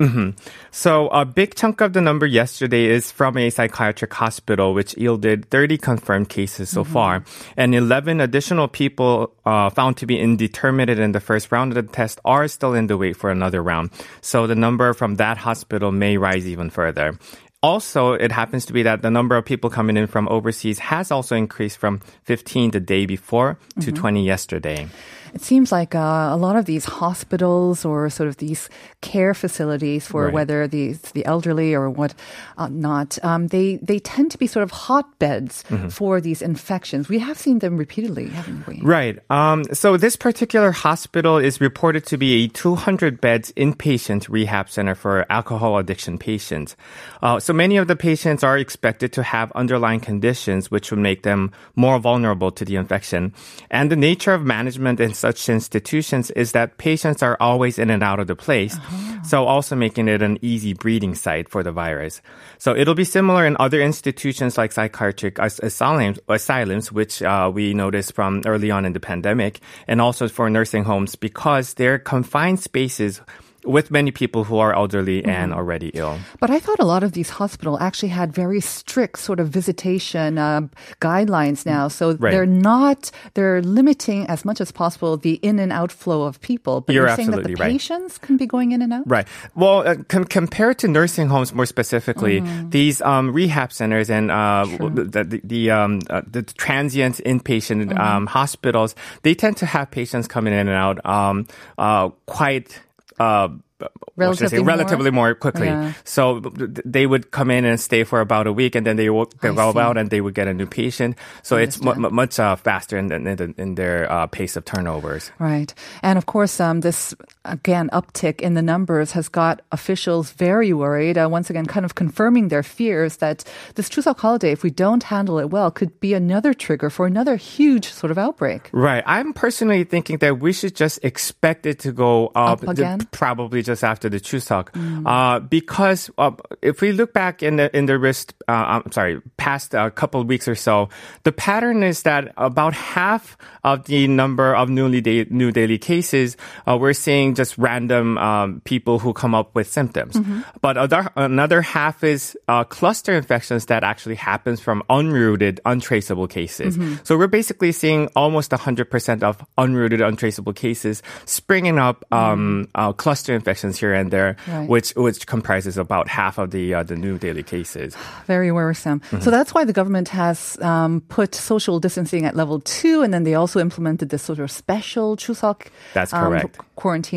So 0.70 1.08
a 1.08 1.24
big 1.24 1.54
chunk 1.54 1.80
of 1.80 1.92
the 1.92 2.00
number 2.00 2.26
yesterday 2.26 2.86
is 2.86 3.10
from 3.12 3.36
a 3.36 3.50
psychiatric 3.50 4.12
hospital, 4.12 4.74
which 4.74 4.96
yielded 4.96 5.50
30 5.50 5.78
confirmed 5.78 6.28
cases 6.28 6.70
so 6.70 6.84
far, 6.84 7.24
and 7.56 7.74
11 7.74 8.20
additional 8.20 8.68
people 8.68 9.32
uh, 9.46 9.70
found 9.70 9.96
to 9.98 10.06
be 10.06 10.18
indeterminate 10.18 10.98
in 10.98 11.12
the 11.12 11.20
first 11.20 11.50
round 11.52 11.72
of 11.76 11.86
the 11.86 11.92
test 11.92 12.20
are 12.24 12.48
still 12.48 12.74
in 12.74 12.86
the 12.86 12.96
wait 12.96 13.16
for 13.16 13.30
another 13.30 13.62
round. 13.62 13.90
So 14.20 14.46
the 14.46 14.54
number 14.54 14.92
from 14.94 15.16
that 15.16 15.38
hospital 15.38 15.92
may 15.92 16.16
rise 16.16 16.46
even 16.46 16.70
further. 16.70 17.18
Also, 17.62 18.14
it 18.14 18.32
happens 18.32 18.64
to 18.66 18.72
be 18.72 18.82
that 18.84 19.02
the 19.02 19.10
number 19.10 19.36
of 19.36 19.44
people 19.44 19.68
coming 19.68 19.98
in 19.98 20.06
from 20.06 20.26
overseas 20.28 20.78
has 20.78 21.10
also 21.10 21.36
increased 21.36 21.76
from 21.76 22.00
15 22.24 22.70
the 22.70 22.80
day 22.80 23.04
before 23.04 23.58
to 23.80 23.92
mm-hmm. 23.92 24.00
20 24.00 24.24
yesterday. 24.24 24.88
It 25.34 25.42
seems 25.42 25.70
like 25.72 25.94
uh, 25.94 26.30
a 26.32 26.36
lot 26.36 26.56
of 26.56 26.64
these 26.66 26.84
hospitals 26.84 27.84
or 27.84 28.10
sort 28.10 28.28
of 28.28 28.36
these 28.38 28.68
care 29.00 29.34
facilities 29.34 30.06
for 30.06 30.24
Right. 30.26 30.34
whether 30.34 30.68
the 30.68 30.92
the 31.14 31.24
elderly 31.24 31.74
or 31.74 31.88
what 31.90 32.14
uh, 32.58 32.68
not, 32.68 33.18
um, 33.24 33.48
they 33.48 33.76
they 33.82 33.98
tend 33.98 34.30
to 34.32 34.38
be 34.38 34.46
sort 34.46 34.62
of 34.64 34.70
hotbeds 34.70 35.62
for 35.90 36.20
these 36.20 36.42
infections. 36.42 37.08
We 37.08 37.18
have 37.20 37.38
seen 37.38 37.58
them 37.60 37.76
repeatedly, 37.76 38.28
haven't 38.28 38.66
we? 38.66 38.80
Right. 38.82 39.18
Um, 39.30 39.64
so 39.72 39.96
this 39.96 40.16
particular 40.16 40.72
hospital 40.72 41.38
is 41.38 41.60
reported 41.60 42.04
to 42.06 42.16
be 42.18 42.44
a 42.44 42.48
200 42.48 43.20
beds 43.20 43.52
inpatient 43.56 44.28
rehab 44.28 44.68
center 44.68 44.94
for 44.94 45.24
alcohol 45.30 45.78
addiction 45.78 46.18
patients. 46.18 46.76
Uh, 47.22 47.38
so 47.40 47.52
many 47.52 47.76
of 47.76 47.88
the 47.88 47.96
patients 47.96 48.42
are 48.44 48.58
expected 48.58 49.12
to 49.14 49.22
have 49.22 49.52
underlying 49.52 50.00
conditions 50.00 50.70
which 50.70 50.90
would 50.90 51.00
make 51.00 51.22
them 51.22 51.50
more 51.76 51.98
vulnerable 51.98 52.50
to 52.52 52.64
the 52.64 52.76
infection. 52.76 53.32
And 53.70 53.90
the 53.90 53.96
nature 53.96 54.32
of 54.34 54.42
management 54.44 55.00
in 55.00 55.14
such 55.20 55.48
institutions 55.48 56.30
is 56.32 56.52
that 56.52 56.78
patients 56.78 57.22
are 57.22 57.36
always 57.38 57.78
in 57.78 57.90
and 57.90 58.02
out 58.02 58.18
of 58.18 58.26
the 58.26 58.34
place. 58.34 58.76
So 59.22 59.44
also 59.44 59.76
making 59.76 60.08
it 60.08 60.22
an 60.22 60.38
easy 60.40 60.72
breeding 60.72 61.14
site 61.14 61.48
for 61.48 61.62
the 61.62 61.72
virus. 61.72 62.22
So 62.58 62.74
it'll 62.74 62.94
be 62.94 63.04
similar 63.04 63.46
in 63.46 63.56
other 63.60 63.80
institutions 63.80 64.56
like 64.56 64.72
psychiatric 64.72 65.38
as- 65.38 65.60
asylums, 65.60 66.18
asylums 66.28 66.90
which 66.90 67.22
uh, 67.22 67.50
we 67.52 67.74
noticed 67.74 68.14
from 68.14 68.42
early 68.46 68.70
on 68.70 68.84
in 68.84 68.94
the 68.94 69.00
pandemic, 69.00 69.60
and 69.86 70.00
also 70.00 70.26
for 70.28 70.48
nursing 70.48 70.84
homes 70.84 71.14
because 71.14 71.74
they're 71.74 71.98
confined 71.98 72.60
spaces 72.60 73.20
with 73.64 73.90
many 73.90 74.10
people 74.10 74.44
who 74.44 74.58
are 74.58 74.72
elderly 74.74 75.24
and 75.24 75.52
already 75.52 75.90
ill. 75.94 76.18
But 76.40 76.50
I 76.50 76.58
thought 76.60 76.78
a 76.80 76.84
lot 76.84 77.02
of 77.02 77.12
these 77.12 77.30
hospitals 77.30 77.78
actually 77.80 78.08
had 78.08 78.32
very 78.32 78.60
strict 78.60 79.18
sort 79.18 79.40
of 79.40 79.48
visitation 79.48 80.38
uh, 80.38 80.62
guidelines 81.00 81.66
now. 81.66 81.88
So 81.88 82.16
Right. 82.18 82.30
they're 82.32 82.46
not, 82.46 83.10
they're 83.34 83.62
limiting 83.62 84.26
as 84.26 84.44
much 84.44 84.60
as 84.60 84.72
possible 84.72 85.16
the 85.16 85.34
in 85.42 85.58
and 85.58 85.72
out 85.72 85.92
flow 85.92 86.22
of 86.22 86.40
people. 86.40 86.80
But 86.80 86.94
You're 86.94 87.08
are 87.08 87.16
saying 87.16 87.30
that 87.32 87.44
the 87.44 87.54
right. 87.54 87.70
patients 87.72 88.18
can 88.18 88.36
be 88.36 88.46
going 88.46 88.72
in 88.72 88.82
and 88.82 88.92
out? 88.92 89.04
Right. 89.06 89.26
Well, 89.54 89.86
uh, 89.86 89.96
com- 90.08 90.24
compared 90.24 90.78
to 90.78 90.88
nursing 90.88 91.28
homes 91.28 91.52
more 91.54 91.66
specifically, 91.66 92.40
Mm-hmm. 92.40 92.70
these 92.70 93.00
um, 93.02 93.32
rehab 93.32 93.72
centers 93.72 94.10
and 94.10 94.30
uh, 94.30 94.64
the 94.64 95.24
the, 95.24 95.40
the, 95.44 95.70
um, 95.70 96.00
uh, 96.08 96.22
the 96.26 96.42
transient 96.42 97.16
inpatient 97.24 97.80
Mm-hmm. 97.90 97.98
um, 97.98 98.26
hospitals, 98.26 98.94
they 99.22 99.34
tend 99.34 99.56
to 99.58 99.66
have 99.66 99.90
patients 99.90 100.26
coming 100.28 100.52
in 100.52 100.68
and 100.68 100.76
out 100.76 101.04
um, 101.06 101.46
uh, 101.78 102.08
quite. 102.26 102.80
Uh, 103.20 103.48
I 103.80 103.86
say, 103.86 103.90
Relatively 104.16 104.58
more? 104.58 104.66
relatively 104.66 105.10
more, 105.10 105.34
quickly. 105.34 105.66
Yeah. 105.68 105.92
So 106.04 106.40
they 106.84 107.06
would 107.06 107.30
come 107.30 107.50
in 107.50 107.64
and 107.64 107.80
stay 107.80 108.04
for 108.04 108.20
about 108.20 108.46
a 108.46 108.52
week, 108.52 108.74
and 108.74 108.84
then 108.86 108.96
they 108.96 109.08
would 109.08 109.38
go 109.40 109.56
out 109.78 109.96
and 109.96 110.10
they 110.10 110.20
would 110.20 110.34
get 110.34 110.48
a 110.48 110.52
new 110.52 110.66
patient. 110.66 111.16
So 111.42 111.56
it's 111.56 111.80
Understand. 111.80 112.02
mu- 112.02 112.10
much 112.10 112.38
uh, 112.38 112.56
faster 112.56 112.98
in, 112.98 113.10
in, 113.12 113.26
in, 113.26 113.54
in 113.56 113.74
their 113.76 114.10
uh, 114.12 114.26
pace 114.26 114.56
of 114.56 114.64
turnovers. 114.64 115.30
Right. 115.38 115.72
And 116.02 116.18
of 116.18 116.26
course, 116.26 116.60
um, 116.60 116.80
this, 116.80 117.14
again, 117.44 117.88
uptick 117.92 118.40
in 118.40 118.54
the 118.54 118.62
numbers 118.62 119.12
has 119.12 119.28
got 119.28 119.62
officials 119.72 120.30
very 120.32 120.72
worried. 120.72 121.16
Uh, 121.16 121.28
once 121.30 121.48
again, 121.50 121.66
kind 121.66 121.84
of 121.86 121.94
confirming 121.94 122.48
their 122.48 122.62
fears 122.62 123.16
that 123.18 123.44
this 123.76 123.88
Chuseok 123.88 124.18
holiday, 124.18 124.52
if 124.52 124.62
we 124.62 124.70
don't 124.70 125.02
handle 125.04 125.38
it 125.38 125.50
well, 125.50 125.70
could 125.70 125.98
be 126.00 126.12
another 126.14 126.52
trigger 126.52 126.90
for 126.90 127.06
another 127.06 127.36
huge 127.36 127.90
sort 127.92 128.10
of 128.10 128.18
outbreak. 128.18 128.68
Right. 128.72 129.02
I'm 129.06 129.32
personally 129.32 129.84
thinking 129.84 130.18
that 130.18 130.38
we 130.40 130.52
should 130.52 130.76
just 130.76 130.98
expect 131.02 131.64
it 131.66 131.78
to 131.80 131.92
go 131.92 132.26
up, 132.34 132.62
Up 132.62 132.68
again? 132.68 132.98
the- 132.98 133.06
probably 133.06 133.62
just 133.62 133.82
after 133.84 134.08
the 134.08 134.20
Chuseok. 134.20 134.68
Uh, 135.06 135.40
because 135.40 136.10
uh, 136.18 136.32
if 136.62 136.80
we 136.80 136.92
look 136.92 137.12
back 137.12 137.42
in 137.42 137.56
the 137.56 137.74
in 137.76 137.86
the 137.86 137.98
wrist, 137.98 138.34
uh, 138.48 138.80
I'm 138.84 138.92
sorry, 138.92 139.20
past 139.36 139.72
a 139.74 139.90
couple 139.90 140.20
of 140.20 140.26
weeks 140.26 140.46
or 140.46 140.54
so, 140.54 140.88
the 141.24 141.32
pattern 141.32 141.82
is 141.82 142.02
that 142.02 142.32
about 142.36 142.74
half 142.74 143.36
of 143.64 143.86
the 143.86 144.06
number 144.08 144.54
of 144.54 144.68
newly 144.68 145.00
da- 145.00 145.26
new 145.30 145.50
daily 145.52 145.78
cases, 145.78 146.36
uh, 146.68 146.76
we're 146.78 146.92
seeing 146.92 147.29
just 147.34 147.56
random 147.58 148.18
um, 148.18 148.60
people 148.64 148.98
who 148.98 149.12
come 149.12 149.34
up 149.34 149.54
with 149.54 149.70
symptoms. 149.70 150.18
But 150.60 150.76
other, 150.76 151.08
another 151.16 151.62
half 151.62 152.04
is 152.04 152.36
uh, 152.48 152.64
cluster 152.64 153.14
infections 153.14 153.66
that 153.66 153.84
actually 153.84 154.16
happens 154.16 154.60
from 154.60 154.82
unrooted, 154.90 155.60
untraceable 155.64 156.26
cases. 156.28 156.78
So 157.04 157.16
we're 157.16 157.26
basically 157.28 157.72
seeing 157.72 158.08
almost 158.16 158.50
100% 158.50 159.22
of 159.22 159.44
unrooted, 159.58 160.06
untraceable 160.06 160.52
cases 160.52 161.02
springing 161.26 161.78
up 161.78 162.04
um, 162.12 162.68
uh, 162.74 162.92
cluster 162.92 163.34
infections 163.34 163.78
here 163.78 163.92
and 163.94 164.10
there, 164.10 164.36
Right. 164.48 164.68
which 164.68 164.92
which 164.96 165.26
comprises 165.26 165.76
about 165.78 166.08
half 166.08 166.38
of 166.38 166.50
the 166.50 166.74
uh, 166.74 166.82
the 166.82 166.96
new 166.96 167.18
daily 167.18 167.42
cases. 167.42 167.96
Very 168.26 168.50
worrisome. 168.52 169.00
Mm-hmm. 169.00 169.20
So 169.20 169.30
that's 169.30 169.54
why 169.54 169.64
the 169.64 169.72
government 169.72 170.08
has 170.10 170.58
um, 170.60 171.02
put 171.08 171.34
social 171.34 171.78
distancing 171.80 172.24
at 172.26 172.34
level 172.36 172.60
two, 172.60 173.02
and 173.02 173.12
then 173.12 173.24
they 173.24 173.34
also 173.34 173.60
implemented 173.60 174.08
this 174.10 174.22
sort 174.22 174.38
of 174.38 174.50
special 174.50 175.16
Chuseok 175.16 175.68
That's 175.94 176.12
um, 176.12 176.24
correct. 176.24 176.58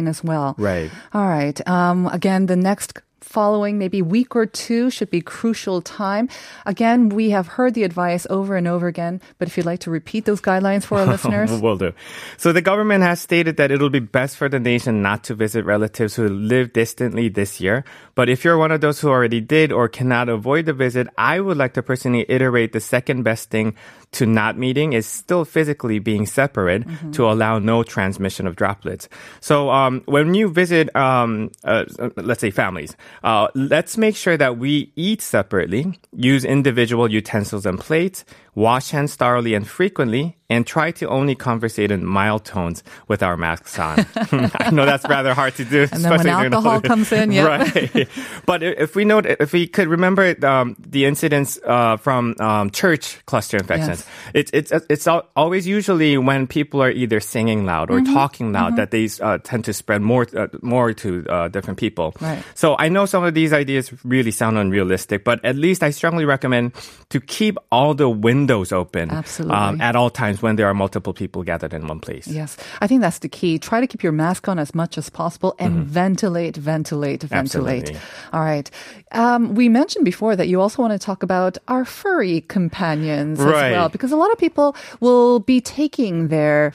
Quarantine 0.04 0.08
as 0.08 0.24
well. 0.24 0.56
Right. 0.58 0.92
All 1.14 1.28
right. 1.28 1.68
Um, 1.68 2.08
again, 2.08 2.48
the 2.48 2.56
next 2.56 3.00
following 3.22 3.80
maybe 3.80 4.02
week 4.02 4.36
or 4.36 4.46
two 4.46 4.92
should 4.92 5.10
be 5.10 5.22
crucial 5.22 5.82
time. 5.82 6.30
Again, 6.68 7.10
we 7.10 7.32
have 7.32 7.48
heard 7.48 7.74
the 7.74 7.84
advice 7.84 8.28
over 8.30 8.58
and 8.58 8.68
over 8.68 8.86
again, 8.86 9.22
but 9.40 9.48
if 9.48 9.56
you'd 9.56 9.66
like 9.66 9.80
to 9.80 9.90
repeat 9.90 10.26
those 10.26 10.42
guidelines 10.42 10.84
for 10.84 11.00
our 11.00 11.06
listeners. 11.16 11.50
Will 11.50 11.78
do. 11.78 11.94
So 12.38 12.52
the 12.52 12.62
government 12.62 13.02
has 13.04 13.22
stated 13.22 13.58
that 13.58 13.72
it'll 13.72 13.90
be 13.90 14.04
best 14.04 14.36
for 14.36 14.50
the 14.50 14.60
nation 14.60 15.02
not 15.02 15.24
to 15.26 15.36
visit 15.36 15.66
relatives 15.66 16.16
who 16.16 16.28
live 16.28 16.74
distantly 16.74 17.30
this 17.30 17.62
year. 17.62 17.86
But 18.14 18.30
if 18.30 18.44
you're 18.44 18.58
one 18.58 18.72
of 18.72 18.82
those 18.82 19.00
who 19.00 19.10
already 19.10 19.42
did 19.42 19.72
or 19.72 19.88
cannot 19.88 20.30
avoid 20.30 20.68
the 20.68 20.74
visit, 20.74 21.08
I 21.18 21.40
would 21.40 21.58
like 21.58 21.74
to 21.74 21.82
personally 21.82 22.26
iterate 22.28 22.74
the 22.74 22.82
second 22.82 23.24
best 23.24 23.50
thing 23.50 23.74
to 24.14 24.26
not 24.26 24.58
meeting 24.58 24.94
is 24.94 25.06
still 25.06 25.46
physically 25.46 26.00
being 26.00 26.26
separate 26.26 26.86
to 27.14 27.26
allow 27.30 27.60
no 27.60 27.84
transmission 27.84 28.48
of 28.48 28.56
droplets. 28.56 29.10
So 29.42 29.70
um, 29.70 30.02
when 30.06 30.34
you 30.34 30.50
visit, 30.50 30.94
um, 30.96 31.52
uh, 31.64 31.86
let's 32.16 32.42
say 32.42 32.52
families, 32.52 32.96
Uh, 33.24 33.48
let's 33.56 33.98
make 33.98 34.16
sure 34.16 34.38
that 34.38 34.58
we 34.58 34.92
eat 34.96 35.22
separately, 35.22 35.98
use 36.12 36.46
individual 36.46 37.10
utensils 37.10 37.66
and 37.66 37.80
plates, 37.80 38.26
wash 38.56 38.92
hands 38.92 39.16
thoroughly 39.16 39.54
and 39.56 39.68
frequently, 39.68 40.38
and 40.50 40.68
try 40.68 40.92
to 40.92 41.08
only 41.10 41.34
conversate 41.34 41.90
in 41.90 42.06
mild 42.06 42.46
tones 42.46 42.84
with 43.08 43.24
our 43.24 43.36
masks 43.36 43.80
on. 43.80 43.98
I 44.16 44.70
know 44.72 44.86
that's 44.86 45.08
rather 45.10 45.34
hard 45.34 45.56
to 45.56 45.66
do. 45.66 45.88
And 45.92 46.04
then 46.04 46.12
when 46.12 46.20
especially 46.20 46.32
during 46.32 46.52
the 46.52 46.58
alcohol 46.58 46.82
comes 46.82 47.12
in, 47.12 47.32
yeah. 47.32 47.46
right. 47.74 48.08
but 48.46 48.62
if 48.62 48.96
we 48.96 49.06
know, 49.06 49.20
if 49.20 49.52
we 49.54 49.66
could 49.66 49.88
remember 49.88 50.36
um, 50.46 50.76
the 50.80 51.06
incidents 51.06 51.58
uh, 51.66 51.98
from 51.98 52.36
um, 52.40 52.70
church 52.70 53.26
cluster 53.26 53.58
infections, 53.58 54.06
it's 54.36 54.52
it's 54.54 54.72
it's 54.90 55.08
always 55.08 55.66
usually 55.66 56.18
when 56.18 56.46
people 56.46 56.84
are 56.84 56.92
either 56.92 57.20
singing 57.20 57.66
loud 57.66 57.90
or 57.90 58.04
Mm-hmm. 58.04 58.14
talking 58.14 58.52
loud 58.52 58.76
that 58.76 58.92
they 58.92 59.08
uh, 59.22 59.38
tend 59.38 59.64
to 59.64 59.72
spread 59.72 60.02
more 60.02 60.28
uh, 60.36 60.48
more 60.62 60.92
to 60.94 61.26
uh, 61.30 61.48
different 61.48 61.80
people. 61.80 62.14
Right. 62.20 62.44
So 62.54 62.76
I 62.78 62.90
know 62.90 63.06
some 63.06 63.24
of 63.24 63.34
these 63.34 63.54
ideas 63.54 63.94
really 64.04 64.32
sound 64.32 64.58
unrealistic, 64.58 65.24
but 65.24 65.40
at 65.46 65.56
least 65.56 65.84
I 65.84 65.92
strongly 65.92 66.26
recommend 66.26 66.74
to 67.10 67.22
keep 67.22 67.58
all 67.72 67.94
the 67.94 68.10
windows 68.10 68.43
open 68.52 69.10
um, 69.12 69.18
Absolutely. 69.18 69.82
at 69.82 69.96
all 69.96 70.10
times 70.10 70.42
when 70.42 70.56
there 70.56 70.68
are 70.68 70.74
multiple 70.74 71.14
people 71.14 71.44
gathered 71.44 71.74
in 71.74 71.88
one 71.88 72.00
place. 72.00 72.28
Yes, 72.28 72.58
I 72.82 72.88
think 72.88 73.02
that's 73.02 73.20
the 73.20 73.30
key. 73.30 73.60
Try 73.60 73.80
to 73.82 73.88
keep 73.88 74.04
your 74.04 74.12
mask 74.12 74.48
on 74.48 74.60
as 74.60 74.74
much 74.76 74.98
as 74.98 75.10
possible 75.10 75.56
and 75.60 75.86
ventilate, 75.86 76.58
ventilate, 76.58 77.24
ventilate. 77.24 77.86
Mm-hmm. 77.86 77.96
Absolutely. 77.96 77.98
All 78.34 78.42
right. 78.44 78.72
Um, 79.12 79.56
we 79.56 79.70
mentioned 79.70 80.06
before 80.06 80.36
that 80.36 80.48
you 80.48 80.62
also 80.62 80.82
want 80.82 80.94
to 80.94 81.00
talk 81.00 81.24
about 81.24 81.58
our 81.68 81.86
furry 81.86 82.42
companions 82.42 83.40
as 83.40 83.46
Right. 83.46 83.72
well, 83.72 83.90
because 83.90 84.12
a 84.12 84.18
lot 84.18 84.32
of 84.32 84.38
people 84.38 84.76
will 85.00 85.40
be 85.40 85.62
taking 85.62 86.28
their 86.30 86.72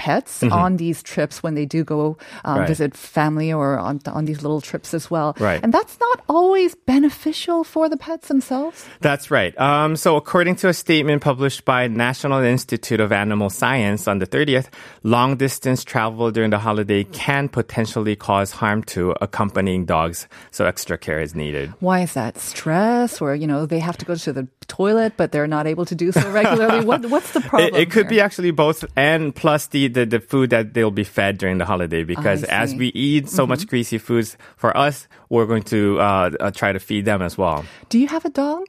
pets 0.00 0.40
Mm-hmm. 0.40 0.52
on 0.64 0.76
these 0.80 1.02
trips 1.02 1.42
when 1.44 1.54
they 1.54 1.66
do 1.66 1.84
go 1.84 2.16
um, 2.48 2.60
Right. 2.60 2.68
visit 2.68 2.96
family 2.96 3.52
or 3.52 3.78
on, 3.78 4.00
on 4.08 4.24
these 4.24 4.40
little 4.44 4.60
trips 4.62 4.94
as 4.94 5.10
well. 5.12 5.36
Right. 5.38 5.60
And 5.62 5.74
that's 5.76 5.98
not 6.00 6.18
always 6.28 6.74
beneficial 6.74 7.64
for 7.64 7.88
the 7.92 7.96
pets 7.96 8.28
themselves. 8.28 8.86
That's 9.00 9.30
right. 9.30 9.52
Um, 9.60 9.96
so, 9.96 10.16
according 10.16 10.56
to 10.64 10.68
a 10.68 10.72
statement 10.74 11.20
published 11.22 11.64
by 11.64 11.88
National 11.88 12.40
Institute 12.42 13.00
of 13.00 13.12
Animal 13.12 13.50
Science 13.50 14.08
on 14.08 14.18
the 14.18 14.26
30th, 14.26 14.68
long 15.02 15.36
distance 15.36 15.84
travel 15.84 16.30
during 16.30 16.50
the 16.50 16.58
holiday 16.58 17.04
can 17.04 17.48
potentially 17.48 18.16
cause 18.16 18.50
harm 18.52 18.82
to 18.94 19.12
accompanying 19.20 19.84
dogs. 19.84 20.26
So, 20.50 20.64
extra 20.64 20.96
care 20.96 21.20
is 21.20 21.34
needed. 21.34 21.74
Why 21.80 22.00
is 22.00 22.14
that? 22.14 22.38
Stress, 22.38 23.20
or 23.20 23.34
you 23.34 23.46
know, 23.46 23.66
they 23.66 23.80
have 23.80 23.96
to 23.98 24.06
go 24.06 24.14
to 24.14 24.32
the 24.32 24.48
toilet, 24.68 25.12
but 25.16 25.32
they're 25.32 25.48
not 25.58 25.66
able 25.66 25.84
to 25.84 25.94
do 25.94 26.12
so 26.12 26.24
regularly. 26.30 26.84
what 26.90 27.04
What's 27.10 27.32
the 27.32 27.40
problem? 27.40 27.74
It, 27.74 27.80
it 27.82 27.90
could 27.90 28.08
be 28.08 28.20
actually 28.20 28.52
both, 28.52 28.84
and 28.96 29.34
plus 29.34 29.66
the, 29.68 29.88
the, 29.94 30.06
the 30.06 30.20
food 30.20 30.50
that 30.50 30.74
they'll 30.74 30.90
be 30.90 31.04
fed 31.04 31.38
during 31.38 31.58
the 31.58 31.64
holiday. 31.64 32.04
Because 32.04 32.44
I 32.44 32.60
as 32.60 32.74
we 32.74 32.88
eat 32.88 33.28
so 33.28 33.46
much 33.46 33.66
greasy 33.66 33.98
foods 33.98 34.36
for 34.56 34.76
us, 34.76 35.08
we're 35.28 35.46
going 35.46 35.62
to 35.64 35.98
uh, 36.00 36.30
uh, 36.40 36.50
try 36.50 36.72
to 36.72 36.78
feed 36.78 37.04
them 37.04 37.22
as 37.22 37.38
well. 37.38 37.64
Do 37.88 37.98
you 37.98 38.08
have 38.08 38.24
a 38.24 38.30
dog? 38.30 38.64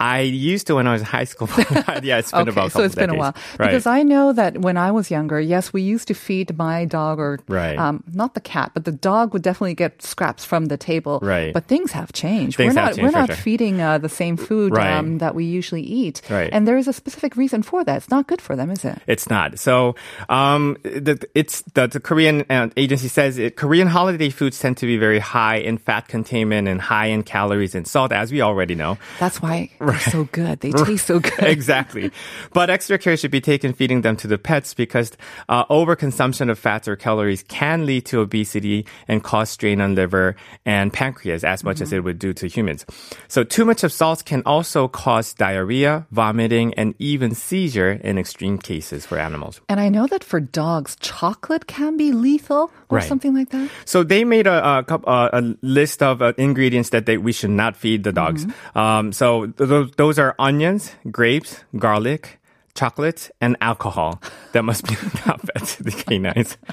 I 0.00 0.20
used 0.20 0.66
to 0.68 0.76
when 0.76 0.86
I 0.86 0.92
was 0.92 1.02
in 1.02 1.06
high 1.06 1.24
school. 1.24 1.48
yeah, 2.02 2.18
it's 2.18 2.30
been 2.30 2.42
okay, 2.42 2.50
about 2.50 2.68
a 2.68 2.70
so 2.70 2.82
it's 2.82 2.94
been 2.94 3.10
a 3.10 3.14
while. 3.14 3.34
Right. 3.58 3.66
Because 3.68 3.86
I 3.86 4.02
know 4.02 4.32
that 4.32 4.58
when 4.58 4.76
I 4.76 4.90
was 4.92 5.10
younger, 5.10 5.40
yes, 5.40 5.72
we 5.72 5.82
used 5.82 6.08
to 6.08 6.14
feed 6.14 6.56
my 6.56 6.84
dog 6.84 7.18
or 7.18 7.38
Right. 7.48 7.76
um, 7.78 8.02
not 8.12 8.34
the 8.34 8.40
cat, 8.40 8.70
but 8.74 8.84
the 8.84 8.92
dog 8.92 9.32
would 9.32 9.42
definitely 9.42 9.74
get 9.74 10.02
scraps 10.02 10.44
from 10.44 10.66
the 10.66 10.76
table. 10.76 11.18
Right. 11.22 11.52
But 11.52 11.66
things 11.66 11.92
have 11.92 12.12
changed. 12.12 12.56
Things 12.56 12.74
we're 12.74 12.80
have 12.80 12.90
not 12.90 12.96
changed 12.96 13.14
we're 13.14 13.20
not 13.20 13.28
sure. 13.28 13.36
feeding 13.36 13.80
uh, 13.80 13.98
the 13.98 14.08
same 14.08 14.36
food 14.36 14.72
Right. 14.74 14.92
um, 14.92 15.18
that 15.18 15.34
we 15.34 15.44
usually 15.44 15.82
eat. 15.82 16.22
Right. 16.30 16.50
And 16.52 16.66
there 16.66 16.76
is 16.76 16.86
a 16.88 16.92
specific 16.92 17.36
reason 17.36 17.62
for 17.62 17.82
that. 17.84 17.96
It's 17.98 18.10
not 18.10 18.26
good 18.26 18.40
for 18.40 18.54
them, 18.56 18.70
is 18.70 18.84
it? 18.84 18.98
It's 19.06 19.28
not. 19.28 19.58
So, 19.58 19.94
um, 20.28 20.63
the, 20.72 21.28
it's 21.34 21.62
the, 21.74 21.86
the 21.86 22.00
Korean 22.00 22.44
uh, 22.50 22.70
agency 22.76 23.08
says 23.08 23.38
it, 23.38 23.56
Korean 23.56 23.86
holiday 23.86 24.30
foods 24.30 24.58
tend 24.58 24.76
to 24.78 24.86
be 24.86 24.96
very 24.96 25.18
high 25.18 25.56
in 25.56 25.78
fat 25.78 26.08
containment 26.08 26.66
and 26.66 26.80
high 26.80 27.06
in 27.06 27.22
calories 27.22 27.74
and 27.74 27.86
salt, 27.86 28.10
as 28.10 28.32
we 28.32 28.40
already 28.40 28.74
know. 28.74 28.98
That's 29.20 29.40
why 29.40 29.70
they're 29.78 29.98
so 29.98 30.24
good. 30.32 30.60
They 30.60 30.72
taste 30.72 31.06
so 31.06 31.20
good. 31.20 31.32
exactly. 31.38 32.10
But 32.52 32.70
extra 32.70 32.98
care 32.98 33.16
should 33.16 33.30
be 33.30 33.40
taken 33.40 33.72
feeding 33.72 34.00
them 34.00 34.16
to 34.16 34.26
the 34.26 34.38
pets 34.38 34.74
because 34.74 35.12
uh, 35.48 35.66
overconsumption 35.66 36.50
of 36.50 36.58
fats 36.58 36.88
or 36.88 36.96
calories 36.96 37.42
can 37.44 37.86
lead 37.86 38.06
to 38.06 38.20
obesity 38.20 38.86
and 39.06 39.22
cause 39.22 39.50
strain 39.50 39.80
on 39.80 39.94
liver 39.94 40.36
and 40.64 40.92
pancreas 40.92 41.44
as 41.44 41.62
much 41.62 41.80
as 41.80 41.92
it 41.92 42.02
would 42.02 42.18
do 42.18 42.32
to 42.32 42.46
humans. 42.46 42.86
So 43.28 43.44
too 43.44 43.64
much 43.64 43.84
of 43.84 43.92
salt 43.92 44.24
can 44.24 44.42
also 44.46 44.88
cause 44.88 45.34
diarrhea, 45.34 46.06
vomiting, 46.10 46.74
and 46.74 46.94
even 46.98 47.34
seizure 47.34 47.92
in 47.92 48.18
extreme 48.18 48.58
cases 48.58 49.04
for 49.06 49.18
animals. 49.18 49.60
And 49.68 49.80
I 49.80 49.88
know 49.88 50.06
that 50.06 50.24
for 50.24 50.43
dogs, 50.52 50.96
chocolate 51.00 51.66
can 51.66 51.96
be 51.96 52.12
lethal 52.12 52.70
or 52.88 52.98
Right. 52.98 53.08
something 53.08 53.34
like 53.34 53.50
that. 53.50 53.70
So 53.84 54.02
they 54.02 54.24
made 54.24 54.46
a, 54.46 54.84
a, 54.88 55.00
a 55.06 55.54
list 55.62 56.02
of 56.02 56.22
uh, 56.22 56.32
ingredients 56.38 56.90
that 56.90 57.06
they, 57.06 57.16
we 57.18 57.32
should 57.32 57.50
not 57.50 57.76
feed 57.76 58.04
the 58.04 58.12
dogs. 58.12 58.46
Um, 58.74 59.12
so 59.12 59.46
th- 59.46 59.68
those, 59.68 59.90
those 59.96 60.18
are 60.18 60.34
onions, 60.38 60.92
grapes, 61.10 61.64
garlic, 61.78 62.40
chocolate, 62.74 63.30
and 63.40 63.56
alcohol. 63.60 64.20
That 64.52 64.64
must 64.64 64.86
be 64.86 64.94
not 65.26 65.40
fed 65.42 65.64
to 65.64 65.82
the 65.84 65.90
canines. 65.92 66.56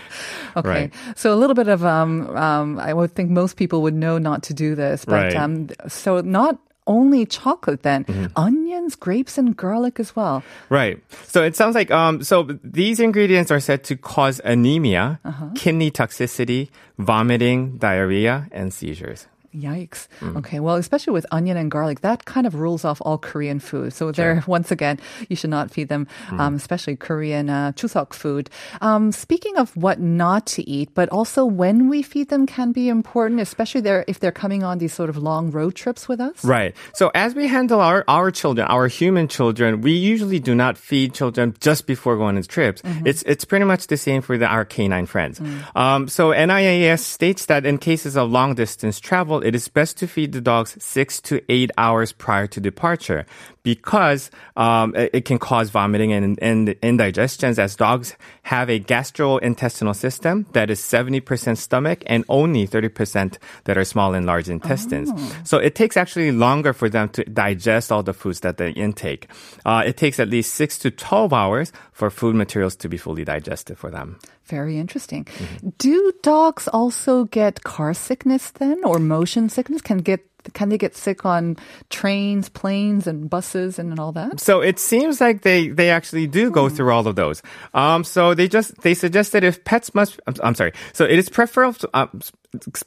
Okay. 0.57 0.67
Right. 0.69 0.93
So 1.15 1.33
a 1.33 1.37
little 1.37 1.53
bit 1.53 1.69
of 1.69 1.85
um, 1.85 2.27
um, 2.35 2.77
I 2.79 2.93
would 2.93 3.15
think 3.15 3.29
most 3.29 3.55
people 3.55 3.81
would 3.83 3.93
know 3.93 4.17
not 4.17 4.43
to 4.43 4.53
do 4.53 4.75
this, 4.75 5.05
but 5.05 5.13
Right. 5.13 5.35
um, 5.35 5.69
so 5.87 6.19
not 6.19 6.59
only 6.87 7.25
chocolate 7.25 7.83
then, 7.83 8.03
Mm-hmm. 8.05 8.25
onions, 8.35 8.95
grapes, 8.95 9.37
and 9.37 9.55
garlic 9.55 9.99
as 9.99 10.15
well. 10.15 10.43
Right. 10.69 10.99
So 11.27 11.43
it 11.43 11.55
sounds 11.55 11.75
like 11.75 11.91
um. 11.91 12.23
So 12.23 12.43
these 12.63 12.99
ingredients 12.99 13.51
are 13.51 13.59
said 13.59 13.83
to 13.85 13.95
cause 13.95 14.41
anemia, 14.43 15.19
kidney 15.55 15.91
toxicity, 15.91 16.69
vomiting, 16.97 17.77
diarrhea, 17.77 18.47
and 18.51 18.73
seizures. 18.73 19.27
Yikes. 19.53 20.07
Mm. 20.21 20.37
Okay. 20.37 20.59
Well, 20.59 20.75
especially 20.75 21.13
with 21.13 21.25
onion 21.31 21.57
and 21.57 21.69
garlic, 21.69 22.01
that 22.01 22.25
kind 22.25 22.47
of 22.47 22.55
rules 22.55 22.85
off 22.85 23.01
all 23.03 23.17
Korean 23.17 23.59
food. 23.59 23.93
So 23.93 24.11
there, 24.11 24.43
once 24.47 24.71
again, 24.71 24.99
you 25.29 25.35
should 25.35 25.49
not 25.49 25.71
feed 25.71 25.89
them, 25.89 26.07
Mm. 26.29 26.39
um, 26.39 26.55
especially 26.55 26.95
Korean 26.95 27.49
uh, 27.49 27.71
chuseok 27.73 28.13
food. 28.13 28.49
Um, 28.79 29.11
speaking 29.11 29.57
of 29.57 29.75
what 29.75 29.99
not 29.99 30.45
to 30.55 30.67
eat, 30.69 30.93
but 30.93 31.09
also 31.09 31.43
when 31.45 31.89
we 31.89 32.01
feed 32.01 32.29
them 32.29 32.45
can 32.45 32.71
be 32.71 32.87
important, 32.89 33.41
especially 33.41 33.81
there 33.81 34.05
if 34.07 34.19
they're 34.19 34.31
coming 34.31 34.63
on 34.63 34.77
these 34.77 34.93
sort 34.93 35.09
of 35.09 35.17
long 35.17 35.51
road 35.51 35.75
trips 35.75 36.07
with 36.07 36.19
us. 36.21 36.43
Right. 36.45 36.75
So 36.93 37.11
as 37.13 37.35
we 37.35 37.47
handle 37.47 37.81
our, 37.81 38.03
our 38.07 38.31
children, 38.31 38.67
our 38.67 38.87
human 38.87 39.27
children, 39.27 39.81
we 39.81 39.91
usually 39.91 40.39
do 40.39 40.55
not 40.55 40.77
feed 40.77 41.13
children 41.13 41.55
just 41.59 41.87
before 41.87 42.15
going 42.17 42.37
on 42.37 42.43
trips. 42.43 42.81
It's 43.05 43.21
it's 43.23 43.45
pretty 43.45 43.65
much 43.65 43.87
the 43.87 43.97
same 43.97 44.21
for 44.21 44.37
the, 44.37 44.45
our 44.45 44.65
canine 44.65 45.05
friends. 45.05 45.41
Um, 45.75 46.07
so 46.07 46.31
NIAS 46.31 46.99
states 47.03 47.45
that 47.47 47.65
in 47.65 47.77
cases 47.77 48.15
of 48.17 48.31
long 48.31 48.55
distance 48.55 48.99
travel, 48.99 49.40
it 49.43 49.55
is 49.55 49.67
best 49.67 49.97
to 49.97 50.07
feed 50.07 50.31
the 50.31 50.41
dogs 50.41 50.75
six 50.79 51.19
to 51.21 51.41
eight 51.49 51.71
hours 51.77 52.11
prior 52.11 52.47
to 52.47 52.59
departure 52.59 53.25
because 53.63 54.31
um, 54.55 54.95
it, 54.95 55.25
can 55.25 55.37
cause 55.37 55.69
vomiting 55.69 56.11
and, 56.13 56.41
and 56.41 56.69
indigestions 56.81 57.59
as 57.59 57.75
dogs 57.75 58.15
have 58.43 58.69
a 58.69 58.79
gastrointestinal 58.79 59.95
system 59.95 60.47
that 60.53 60.69
is 60.69 60.79
70% 60.79 61.57
stomach 61.57 62.03
and 62.07 62.25
only 62.27 62.67
30% 62.67 63.37
that 63.65 63.77
are 63.77 63.85
small 63.85 64.13
and 64.13 64.25
large 64.25 64.49
intestines. 64.49 65.11
So 65.43 65.57
it 65.57 65.75
takes 65.75 65.95
actually 65.95 66.31
longer 66.31 66.73
for 66.73 66.89
them 66.89 67.09
to 67.09 67.23
digest 67.25 67.91
all 67.91 68.03
the 68.03 68.13
foods 68.13 68.39
that 68.39 68.57
they 68.57 68.71
intake. 68.71 69.27
Uh, 69.65 69.83
it 69.85 69.97
takes 69.97 70.19
at 70.19 70.29
least 70.29 70.55
6 70.55 70.79
to 70.79 70.91
12 70.91 71.31
hours 71.31 71.71
for 71.91 72.09
food 72.09 72.35
materials 72.35 72.75
to 72.77 72.89
be 72.89 72.97
fully 72.97 73.23
digested 73.23 73.77
for 73.77 73.91
them. 73.91 74.17
Very 74.45 74.77
interesting. 74.77 75.25
Mm-hmm. 75.25 75.69
Do 75.77 76.13
dogs 76.23 76.67
also 76.67 77.25
get 77.25 77.63
car 77.63 77.93
sickness 77.93 78.51
then, 78.51 78.83
or 78.83 78.99
motion 78.99 79.49
sickness? 79.49 79.81
Can 79.81 79.99
get 79.99 80.30
can 80.53 80.69
they 80.69 80.77
get 80.77 80.95
sick 80.95 81.25
on 81.25 81.57
trains, 81.89 82.49
planes, 82.49 83.07
and 83.07 83.29
buses 83.29 83.79
and 83.79 83.99
all 83.99 84.11
that? 84.13 84.39
So 84.39 84.61
it 84.61 84.79
seems 84.79 85.21
like 85.21 85.41
they, 85.41 85.69
they 85.69 85.89
actually 85.89 86.27
do 86.27 86.51
go 86.51 86.69
through 86.69 86.91
all 86.91 87.07
of 87.07 87.15
those. 87.15 87.41
Um, 87.73 88.03
so 88.03 88.33
they 88.33 88.47
just 88.47 88.75
they 88.81 88.93
suggested 88.93 89.43
if 89.43 89.63
pets 89.63 89.93
must 89.93 90.19
I'm, 90.27 90.35
I'm 90.43 90.55
sorry. 90.55 90.73
So 90.93 91.05
it 91.05 91.17
is 91.19 91.29
preferable 91.29 91.73
to, 91.79 91.89
um, 91.93 92.21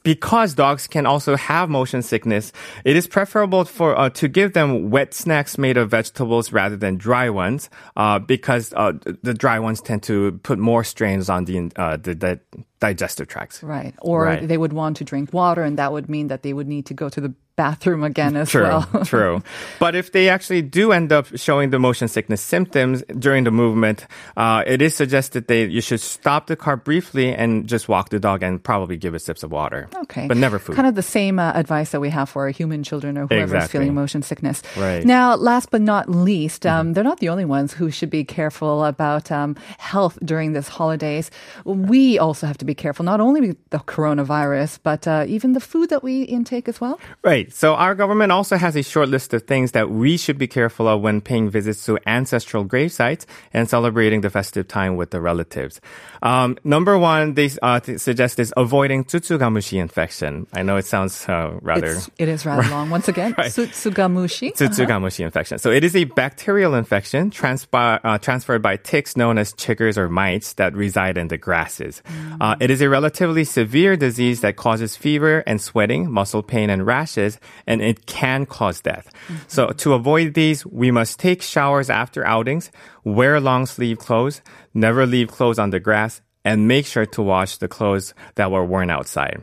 because 0.03 0.53
dogs 0.53 0.85
can 0.85 1.05
also 1.07 1.35
have 1.35 1.69
motion 1.69 2.03
sickness. 2.03 2.51
It 2.83 2.95
is 2.95 3.07
preferable 3.07 3.65
for 3.65 3.97
uh, 3.97 4.09
to 4.11 4.27
give 4.27 4.53
them 4.53 4.91
wet 4.91 5.13
snacks 5.13 5.57
made 5.57 5.75
of 5.77 5.89
vegetables 5.89 6.51
rather 6.51 6.77
than 6.77 6.97
dry 6.97 7.31
ones, 7.31 7.69
uh, 7.97 8.19
because 8.19 8.73
uh, 8.75 8.93
the 9.23 9.33
dry 9.33 9.57
ones 9.57 9.81
tend 9.81 10.03
to 10.03 10.33
put 10.43 10.59
more 10.59 10.83
strains 10.83 11.29
on 11.29 11.45
the 11.45 11.71
uh, 11.77 11.97
the, 11.97 12.13
the 12.13 12.39
digestive 12.79 13.27
tracts. 13.27 13.63
Right. 13.63 13.95
Or 14.01 14.25
Right. 14.25 14.47
they 14.47 14.57
would 14.57 14.73
want 14.73 14.97
to 14.97 15.03
drink 15.03 15.33
water, 15.33 15.63
and 15.63 15.79
that 15.79 15.91
would 15.91 16.09
mean 16.09 16.27
that 16.27 16.43
they 16.43 16.53
would 16.53 16.67
need 16.67 16.85
to 16.87 16.93
go 16.93 17.09
to 17.09 17.19
the 17.21 17.33
bathroom 17.55 18.03
again 18.03 18.35
as 18.35 18.49
True, 18.49 18.63
well. 18.63 18.83
true. 19.05 19.43
But 19.79 19.95
if 19.95 20.11
they 20.11 20.29
actually 20.29 20.61
do 20.61 20.91
end 20.91 21.11
up 21.11 21.27
showing 21.37 21.69
the 21.69 21.79
motion 21.79 22.07
sickness 22.07 22.41
symptoms 22.41 23.03
during 23.17 23.43
the 23.43 23.51
movement, 23.51 24.05
uh, 24.37 24.63
it 24.65 24.81
is 24.81 24.95
suggested 24.95 25.47
that 25.47 25.69
you 25.69 25.81
should 25.81 26.01
stop 26.01 26.47
the 26.47 26.55
car 26.55 26.75
briefly 26.77 27.33
and 27.33 27.67
just 27.67 27.87
walk 27.87 28.09
the 28.09 28.19
dog 28.19 28.43
and 28.43 28.61
probably 28.63 28.97
give 28.97 29.15
it 29.15 29.19
sips 29.19 29.43
of 29.43 29.51
water. 29.51 29.87
Okay. 29.95 30.27
But 30.27 30.37
never 30.37 30.59
food. 30.59 30.75
Kind 30.75 30.87
of 30.87 30.95
the 30.95 31.01
same 31.01 31.39
uh, 31.39 31.51
advice 31.55 31.91
that 31.91 31.99
we 31.99 32.09
have 32.09 32.29
for 32.29 32.43
our 32.43 32.49
human 32.49 32.83
children 32.83 33.17
or 33.17 33.27
whoever's 33.27 33.51
Exactly. 33.51 33.79
feeling 33.79 33.95
motion 33.95 34.21
sickness. 34.21 34.61
Right. 34.75 34.99
Mm-hmm. 34.99 35.07
Now, 35.07 35.35
last 35.35 35.71
but 35.71 35.81
not 35.81 36.09
least, 36.09 36.65
um, 36.65 36.93
they're 36.93 37.03
not 37.03 37.19
the 37.19 37.29
only 37.29 37.45
ones 37.45 37.73
who 37.73 37.89
should 37.91 38.09
be 38.09 38.23
careful 38.23 38.83
about 38.83 39.31
um, 39.31 39.55
health 39.77 40.17
during 40.23 40.53
this 40.53 40.67
holidays. 40.67 41.31
We 41.63 42.19
also 42.19 42.47
have 42.47 42.57
to 42.59 42.65
be 42.65 42.75
careful, 42.75 43.05
not 43.05 43.19
only 43.19 43.41
with 43.41 43.69
the 43.69 43.79
coronavirus, 43.79 44.79
but 44.83 45.07
uh, 45.07 45.25
even 45.27 45.53
the 45.53 45.59
food 45.59 45.89
that 45.89 46.03
we 46.03 46.23
intake 46.23 46.67
as 46.67 46.81
well. 46.81 46.99
Right. 47.23 47.44
So 47.49 47.75
our 47.75 47.95
government 47.95 48.31
also 48.31 48.57
has 48.57 48.75
a 48.75 48.83
short 48.83 49.09
list 49.09 49.33
of 49.33 49.43
things 49.43 49.71
that 49.71 49.89
we 49.89 50.17
should 50.17 50.37
be 50.37 50.47
careful 50.47 50.87
of 50.87 51.01
when 51.01 51.21
paying 51.21 51.49
visits 51.49 51.85
to 51.85 51.97
ancestral 52.07 52.63
grave 52.63 52.91
sites 52.91 53.25
and 53.53 53.69
celebrating 53.69 54.21
the 54.21 54.29
festive 54.29 54.67
time 54.67 54.95
with 54.95 55.11
the 55.11 55.21
relatives. 55.21 55.81
Um, 56.21 56.57
number 56.63 56.97
one, 56.97 57.33
they 57.35 57.49
uh, 57.61 57.79
suggest 57.97 58.39
is 58.39 58.53
avoiding 58.57 59.03
tsutsugamushi 59.05 59.79
infection. 59.79 60.47
I 60.53 60.63
know 60.63 60.77
it 60.77 60.85
sounds 60.85 61.27
uh, 61.27 61.57
rather. 61.61 61.91
It's, 61.91 62.09
it 62.17 62.29
is 62.29 62.45
rather 62.45 62.67
long. 62.69 62.89
Once 62.89 63.07
again, 63.07 63.35
Right. 63.37 63.51
Tsutsugamushi. 63.51 64.53
Tsutsugamushi 64.53 65.23
infection. 65.23 65.57
So 65.59 65.71
it 65.71 65.83
is 65.83 65.95
a 65.95 66.05
bacterial 66.05 66.75
infection 66.75 67.29
transpi- 67.31 67.99
uh, 68.03 68.17
transferred 68.17 68.61
by 68.61 68.77
ticks 68.77 69.15
known 69.17 69.37
as 69.37 69.53
chiggers 69.53 69.97
or 69.97 70.09
mites 70.09 70.53
that 70.53 70.73
reside 70.75 71.17
in 71.17 71.27
the 71.27 71.37
grasses. 71.37 72.01
Uh, 72.39 72.55
it 72.59 72.71
is 72.71 72.81
a 72.81 72.89
relatively 72.89 73.43
severe 73.43 73.95
disease 73.95 74.41
that 74.41 74.55
causes 74.55 74.95
fever 74.95 75.43
and 75.45 75.61
sweating, 75.61 76.11
muscle 76.11 76.43
pain 76.43 76.69
and 76.69 76.85
rashes, 76.85 77.34
and 77.67 77.81
it 77.81 78.05
can 78.05 78.45
cause 78.45 78.81
death. 78.81 79.11
So 79.47 79.67
to 79.67 79.93
avoid 79.93 80.33
these, 80.33 80.65
we 80.65 80.91
must 80.91 81.19
take 81.19 81.41
showers 81.41 81.89
after 81.89 82.25
outings, 82.25 82.71
wear 83.03 83.39
long 83.39 83.65
sleeve 83.65 83.99
clothes, 83.99 84.41
never 84.73 85.05
leave 85.05 85.29
clothes 85.29 85.59
on 85.59 85.69
the 85.69 85.79
grass, 85.79 86.21
and 86.45 86.67
make 86.67 86.85
sure 86.85 87.05
to 87.07 87.21
wash 87.21 87.57
the 87.57 87.67
clothes 87.67 88.13
that 88.35 88.51
were 88.51 88.63
worn 88.63 88.89
outside. 88.89 89.41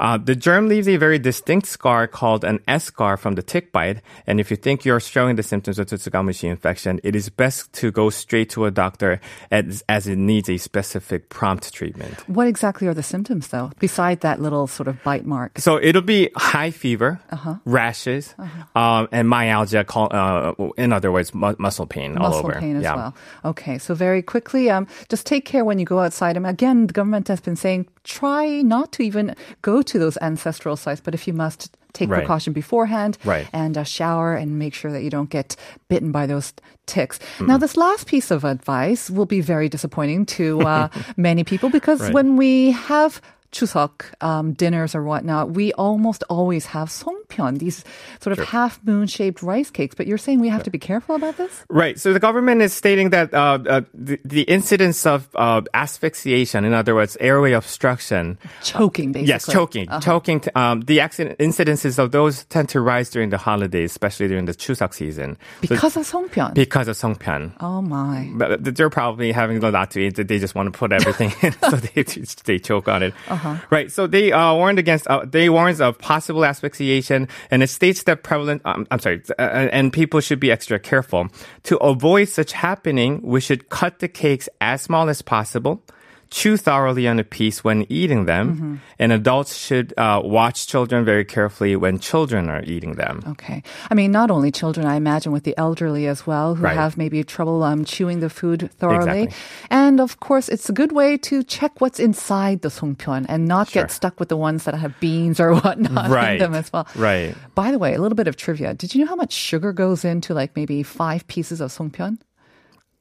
Uh, 0.00 0.16
the 0.16 0.34
germ 0.34 0.66
leaves 0.68 0.88
a 0.88 0.96
very 0.96 1.18
distinct 1.18 1.66
scar 1.68 2.06
called 2.08 2.42
an 2.44 2.58
eschar 2.66 3.18
from 3.18 3.34
the 3.36 3.42
tick 3.42 3.70
bite. 3.70 4.00
And 4.26 4.40
if 4.40 4.50
you 4.50 4.56
think 4.56 4.84
you're 4.84 4.98
showing 5.00 5.36
the 5.36 5.42
symptoms 5.42 5.78
of 5.78 5.86
Tsutsugamushi 5.86 6.48
infection, 6.48 6.98
it 7.04 7.14
is 7.14 7.28
best 7.28 7.72
to 7.74 7.92
go 7.92 8.08
straight 8.10 8.48
to 8.50 8.64
a 8.64 8.70
doctor 8.70 9.20
as, 9.50 9.84
as 9.88 10.06
it 10.08 10.16
needs 10.16 10.48
a 10.48 10.56
specific 10.56 11.28
prompt 11.28 11.72
treatment. 11.74 12.26
What 12.28 12.46
exactly 12.48 12.88
are 12.88 12.94
the 12.94 13.02
symptoms, 13.02 13.48
though, 13.48 13.70
beside 13.78 14.20
that 14.22 14.40
little 14.40 14.66
sort 14.66 14.88
of 14.88 15.02
bite 15.04 15.26
mark? 15.26 15.58
So 15.58 15.78
it'll 15.80 16.00
be 16.02 16.30
high 16.36 16.70
fever, 16.70 17.20
Uh-huh. 17.30 17.56
rashes, 17.66 18.34
um, 18.74 19.08
and 19.12 19.28
myalgia, 19.28 19.84
call, 19.84 20.08
uh, 20.10 20.54
in 20.78 20.92
other 20.92 21.12
words, 21.12 21.34
mu- 21.34 21.54
muscle 21.58 21.86
pain 21.86 22.16
all 22.16 22.32
over. 22.34 22.48
muscle 22.48 22.60
pain 22.62 22.76
as 22.76 22.82
Yeah. 22.82 22.96
well. 22.96 23.14
Okay, 23.44 23.76
so 23.78 23.94
very 23.94 24.22
quickly, 24.22 24.70
um, 24.70 24.86
just 25.10 25.26
take 25.26 25.44
care 25.44 25.64
when 25.64 25.78
you 25.78 25.84
go 25.84 25.98
outside. 26.00 26.29
And 26.36 26.46
again, 26.46 26.86
the 26.86 26.92
government 26.92 27.28
has 27.28 27.40
been 27.40 27.56
saying 27.56 27.86
try 28.04 28.62
not 28.62 28.92
to 28.92 29.02
even 29.02 29.34
go 29.62 29.82
to 29.82 29.98
those 29.98 30.16
ancestral 30.20 30.76
sites, 30.76 31.00
but 31.00 31.14
if 31.14 31.26
you 31.26 31.32
must, 31.34 31.76
take 31.92 32.08
Right. 32.08 32.18
precaution 32.18 32.52
beforehand 32.52 33.18
Right. 33.24 33.48
and 33.52 33.76
uh, 33.76 33.82
shower 33.82 34.34
and 34.34 34.58
make 34.58 34.74
sure 34.74 34.92
that 34.92 35.02
you 35.02 35.10
don't 35.10 35.28
get 35.28 35.56
bitten 35.88 36.12
by 36.12 36.24
those 36.26 36.52
ticks. 36.86 37.18
Now, 37.40 37.58
this 37.58 37.76
last 37.76 38.06
piece 38.06 38.30
of 38.30 38.44
advice 38.44 39.10
will 39.10 39.26
be 39.26 39.40
very 39.40 39.68
disappointing 39.68 40.26
to 40.38 40.60
uh, 40.60 40.88
many 41.16 41.42
people 41.42 41.68
because 41.68 42.00
Right. 42.00 42.14
when 42.14 42.36
we 42.36 42.70
have 42.70 43.20
Chuseok 43.52 44.04
um, 44.20 44.52
dinners 44.52 44.94
or 44.94 45.02
whatnot, 45.02 45.50
we 45.50 45.72
almost 45.72 46.22
always 46.28 46.66
have 46.66 46.88
songpyeon, 47.30 47.58
these 47.58 47.84
sort 48.20 48.38
of 48.38 48.44
half 48.46 48.82
moon 48.84 49.06
shaped 49.06 49.42
rice 49.42 49.70
cakes. 49.70 49.94
But 49.94 50.06
you're 50.06 50.18
saying 50.18 50.40
we 50.40 50.48
have 50.48 50.62
to 50.64 50.70
be 50.70 50.78
careful 50.78 51.14
about 51.14 51.36
this? 51.36 51.64
Right. 51.68 51.98
So 51.98 52.12
the 52.12 52.20
government 52.20 52.62
is 52.62 52.72
stating 52.72 53.10
that 53.10 53.32
uh, 53.34 53.58
uh, 53.68 53.80
the, 53.94 54.18
the 54.24 54.42
incidence 54.42 55.06
of 55.06 55.28
uh, 55.34 55.62
asphyxiation, 55.74 56.64
in 56.64 56.72
other 56.72 56.94
words, 56.94 57.16
airway 57.20 57.52
obstruction, 57.52 58.38
Choking, 58.62 59.12
basically. 59.12 59.28
yes, 59.28 59.46
choking, 59.46 59.88
choking. 60.00 60.40
t- 60.40 60.50
Um, 60.54 60.80
the 60.82 61.00
accident 61.00 61.38
incidences 61.38 61.98
of 61.98 62.10
those 62.12 62.44
tend 62.46 62.68
to 62.70 62.80
rise 62.80 63.10
during 63.10 63.30
the 63.30 63.38
holidays, 63.38 63.90
especially 63.90 64.28
during 64.28 64.44
the 64.46 64.54
Chuseok 64.54 64.94
season. 64.94 65.36
So- 65.62 65.68
Because 65.74 65.96
of 65.96 66.06
songpyeon. 66.06 66.54
because 66.54 66.88
of 66.88 66.96
Songpyeon. 66.96 67.52
oh 67.60 67.80
my. 67.82 68.30
But 68.34 68.64
they're 68.76 68.90
probably 68.90 69.32
having 69.32 69.62
a 69.62 69.70
lot 69.70 69.90
to 69.92 70.00
eat. 70.00 70.16
They 70.16 70.38
just 70.38 70.54
want 70.54 70.72
to 70.72 70.78
put 70.78 70.92
everything 70.92 71.32
in, 71.42 71.52
so 71.70 71.76
they 71.94 72.02
they 72.44 72.58
choke 72.58 72.88
on 72.88 73.02
it. 73.02 73.14
Right. 73.70 73.90
So 73.90 74.06
they 74.06 74.32
uh, 74.32 74.54
warned 74.54 74.78
against. 74.78 75.06
Uh, 75.08 75.24
they 75.24 75.48
warns 75.48 75.80
of 75.80 75.98
possible 75.98 76.44
asphyxiation, 76.44 77.19
and 77.50 77.62
it 77.62 77.68
states 77.68 78.04
that 78.04 78.22
prevalent. 78.22 78.62
Um, 78.64 78.86
I'm 78.90 78.98
sorry, 78.98 79.22
uh, 79.38 79.42
and 79.42 79.92
people 79.92 80.20
should 80.20 80.40
be 80.40 80.50
extra 80.50 80.78
careful 80.78 81.28
to 81.64 81.76
avoid 81.78 82.28
such 82.28 82.52
happening. 82.52 83.20
We 83.22 83.40
should 83.40 83.68
cut 83.68 83.98
the 83.98 84.08
cakes 84.08 84.48
as 84.60 84.82
small 84.82 85.08
as 85.08 85.22
possible. 85.22 85.82
Chew 86.30 86.56
thoroughly 86.56 87.08
on 87.08 87.18
a 87.18 87.24
piece 87.24 87.64
when 87.64 87.86
eating 87.88 88.26
them, 88.26 88.80
and 89.00 89.12
adults 89.12 89.56
should 89.56 89.92
uh, 89.98 90.20
watch 90.24 90.68
children 90.68 91.04
very 91.04 91.24
carefully 91.24 91.74
when 91.74 91.98
children 91.98 92.48
are 92.48 92.62
eating 92.62 92.94
them. 92.94 93.20
Okay. 93.26 93.64
I 93.90 93.94
mean, 93.94 94.12
not 94.12 94.30
only 94.30 94.52
children, 94.52 94.86
I 94.86 94.94
imagine 94.94 95.32
with 95.32 95.42
the 95.42 95.58
elderly 95.58 96.06
as 96.06 96.28
well, 96.28 96.54
who 96.54 96.62
Right. 96.64 96.76
have 96.76 96.96
maybe 96.96 97.24
trouble 97.24 97.64
um, 97.64 97.84
chewing 97.84 98.20
the 98.20 98.30
food 98.30 98.70
thoroughly. 98.78 99.22
Exactly. 99.24 99.66
And 99.70 100.00
of 100.00 100.20
course, 100.20 100.48
it's 100.48 100.68
a 100.68 100.72
good 100.72 100.92
way 100.92 101.16
to 101.18 101.42
check 101.42 101.80
what's 101.80 101.98
inside 101.98 102.62
the 102.62 102.68
songpyeon 102.68 103.26
and 103.28 103.48
not 103.48 103.72
get 103.72 103.90
stuck 103.90 104.20
with 104.20 104.28
the 104.28 104.36
ones 104.36 104.64
that 104.64 104.74
have 104.74 104.94
beans 105.00 105.40
or 105.40 105.54
whatnot 105.60 106.10
Right. 106.10 106.34
in 106.34 106.38
them 106.38 106.54
as 106.54 106.72
well. 106.72 106.86
Right. 106.94 107.34
By 107.56 107.72
the 107.72 107.78
way, 107.78 107.94
a 107.94 108.00
little 108.00 108.14
bit 108.16 108.28
of 108.28 108.36
trivia. 108.36 108.72
Did 108.74 108.94
you 108.94 109.00
know 109.04 109.08
how 109.08 109.16
much 109.16 109.32
sugar 109.32 109.72
goes 109.72 110.04
into 110.04 110.32
like 110.32 110.54
maybe 110.54 110.84
five 110.84 111.26
pieces 111.26 111.60
of 111.60 111.72
songpyeon? 111.72 112.18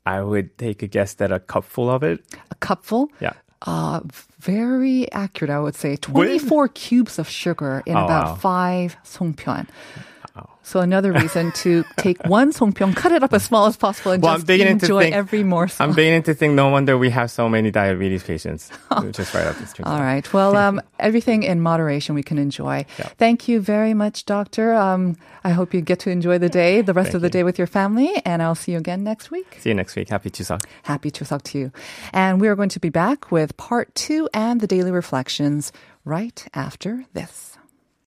I 0.06 0.22
would 0.22 0.58
take 0.58 0.82
a 0.82 0.88
guess 0.88 1.14
that 1.16 1.32
a 1.32 1.40
cupful 1.40 1.90
of 1.90 2.04
it. 2.04 2.24
A 2.52 2.56
cupful? 2.56 3.12
Yeah. 3.20 3.34
Uh, 3.62 4.00
very 4.40 5.12
accurate, 5.12 5.52
I 5.52 5.60
would 5.60 5.76
say. 5.76 5.98
24 5.98 6.70
cubes 6.70 7.20
of 7.20 7.28
sugar 7.28 7.84
in 7.86 7.98
Oh, 7.98 8.06
about 8.06 8.26
wow. 8.28 8.36
five 8.36 8.98
songpyeon. 9.04 9.68
So 10.64 10.82
another 10.82 11.12
reason 11.12 11.52
to 11.64 11.84
take 11.98 12.24
one 12.26 12.54
songpyeon, 12.54 12.96
cut 12.96 13.12
it 13.12 13.24
up 13.24 13.34
as 13.34 13.44
small 13.44 13.66
as 13.66 13.76
possible, 13.76 14.12
and 14.12 14.22
Well, 14.22 14.38
just 14.38 14.50
enjoy 14.50 15.04
think- 15.04 15.16
every 15.16 15.44
morsel. 15.44 15.84
I'm 15.84 15.94
beginning 15.96 16.24
to 16.24 16.34
think 16.34 16.54
no 16.54 16.70
wonder 16.70 16.98
we 16.98 17.10
have 17.10 17.32
so 17.32 17.50
many 17.50 17.72
diabetes 17.72 18.24
patients. 18.24 18.70
Just 19.12 19.34
right 19.34 19.48
up 19.48 19.56
the 19.58 19.66
street. 19.66 19.86
All 19.88 20.00
right. 20.00 20.32
Well, 20.34 20.56
um, 20.56 20.82
everything 21.00 21.44
in 21.44 21.60
moderation 21.62 22.14
we 22.16 22.24
can 22.24 22.38
enjoy. 22.38 22.86
Thank 23.18 23.48
you 23.48 23.62
very 23.62 23.94
much, 23.94 24.26
Doctor. 24.26 24.74
Um, 24.74 25.18
I 25.44 25.50
hope 25.52 25.74
you 25.74 25.82
get 25.82 26.00
to 26.02 26.12
enjoy 26.12 26.38
the 26.38 26.50
day, 26.50 26.82
the 26.82 26.94
rest 26.94 27.08
Thank 27.08 27.16
of 27.16 27.22
the 27.22 27.28
you. 27.28 27.32
day 27.32 27.44
with 27.44 27.58
your 27.58 27.68
family, 27.68 28.12
and 28.26 28.44
I'll 28.44 28.56
see 28.56 28.74
you 28.74 28.78
again 28.78 29.04
next 29.04 29.32
week. 29.32 29.58
See 29.60 29.70
you 29.70 29.76
next 29.76 29.96
week. 29.96 30.10
Happy 30.10 30.30
Chuseok. 30.30 30.62
Happy 30.84 31.10
Chuseok 31.10 31.42
to 31.44 31.58
you. 31.60 31.72
And 32.14 32.40
we 32.42 32.48
are 32.48 32.56
going 32.56 32.70
to 32.70 32.80
be 32.80 32.90
back 32.90 33.32
with 33.32 33.56
part 33.58 33.94
two 33.96 34.30
and 34.34 34.62
the 34.62 34.68
daily 34.68 34.92
reflections 34.92 35.72
right 36.06 36.46
after 36.54 37.06
this. 37.14 37.49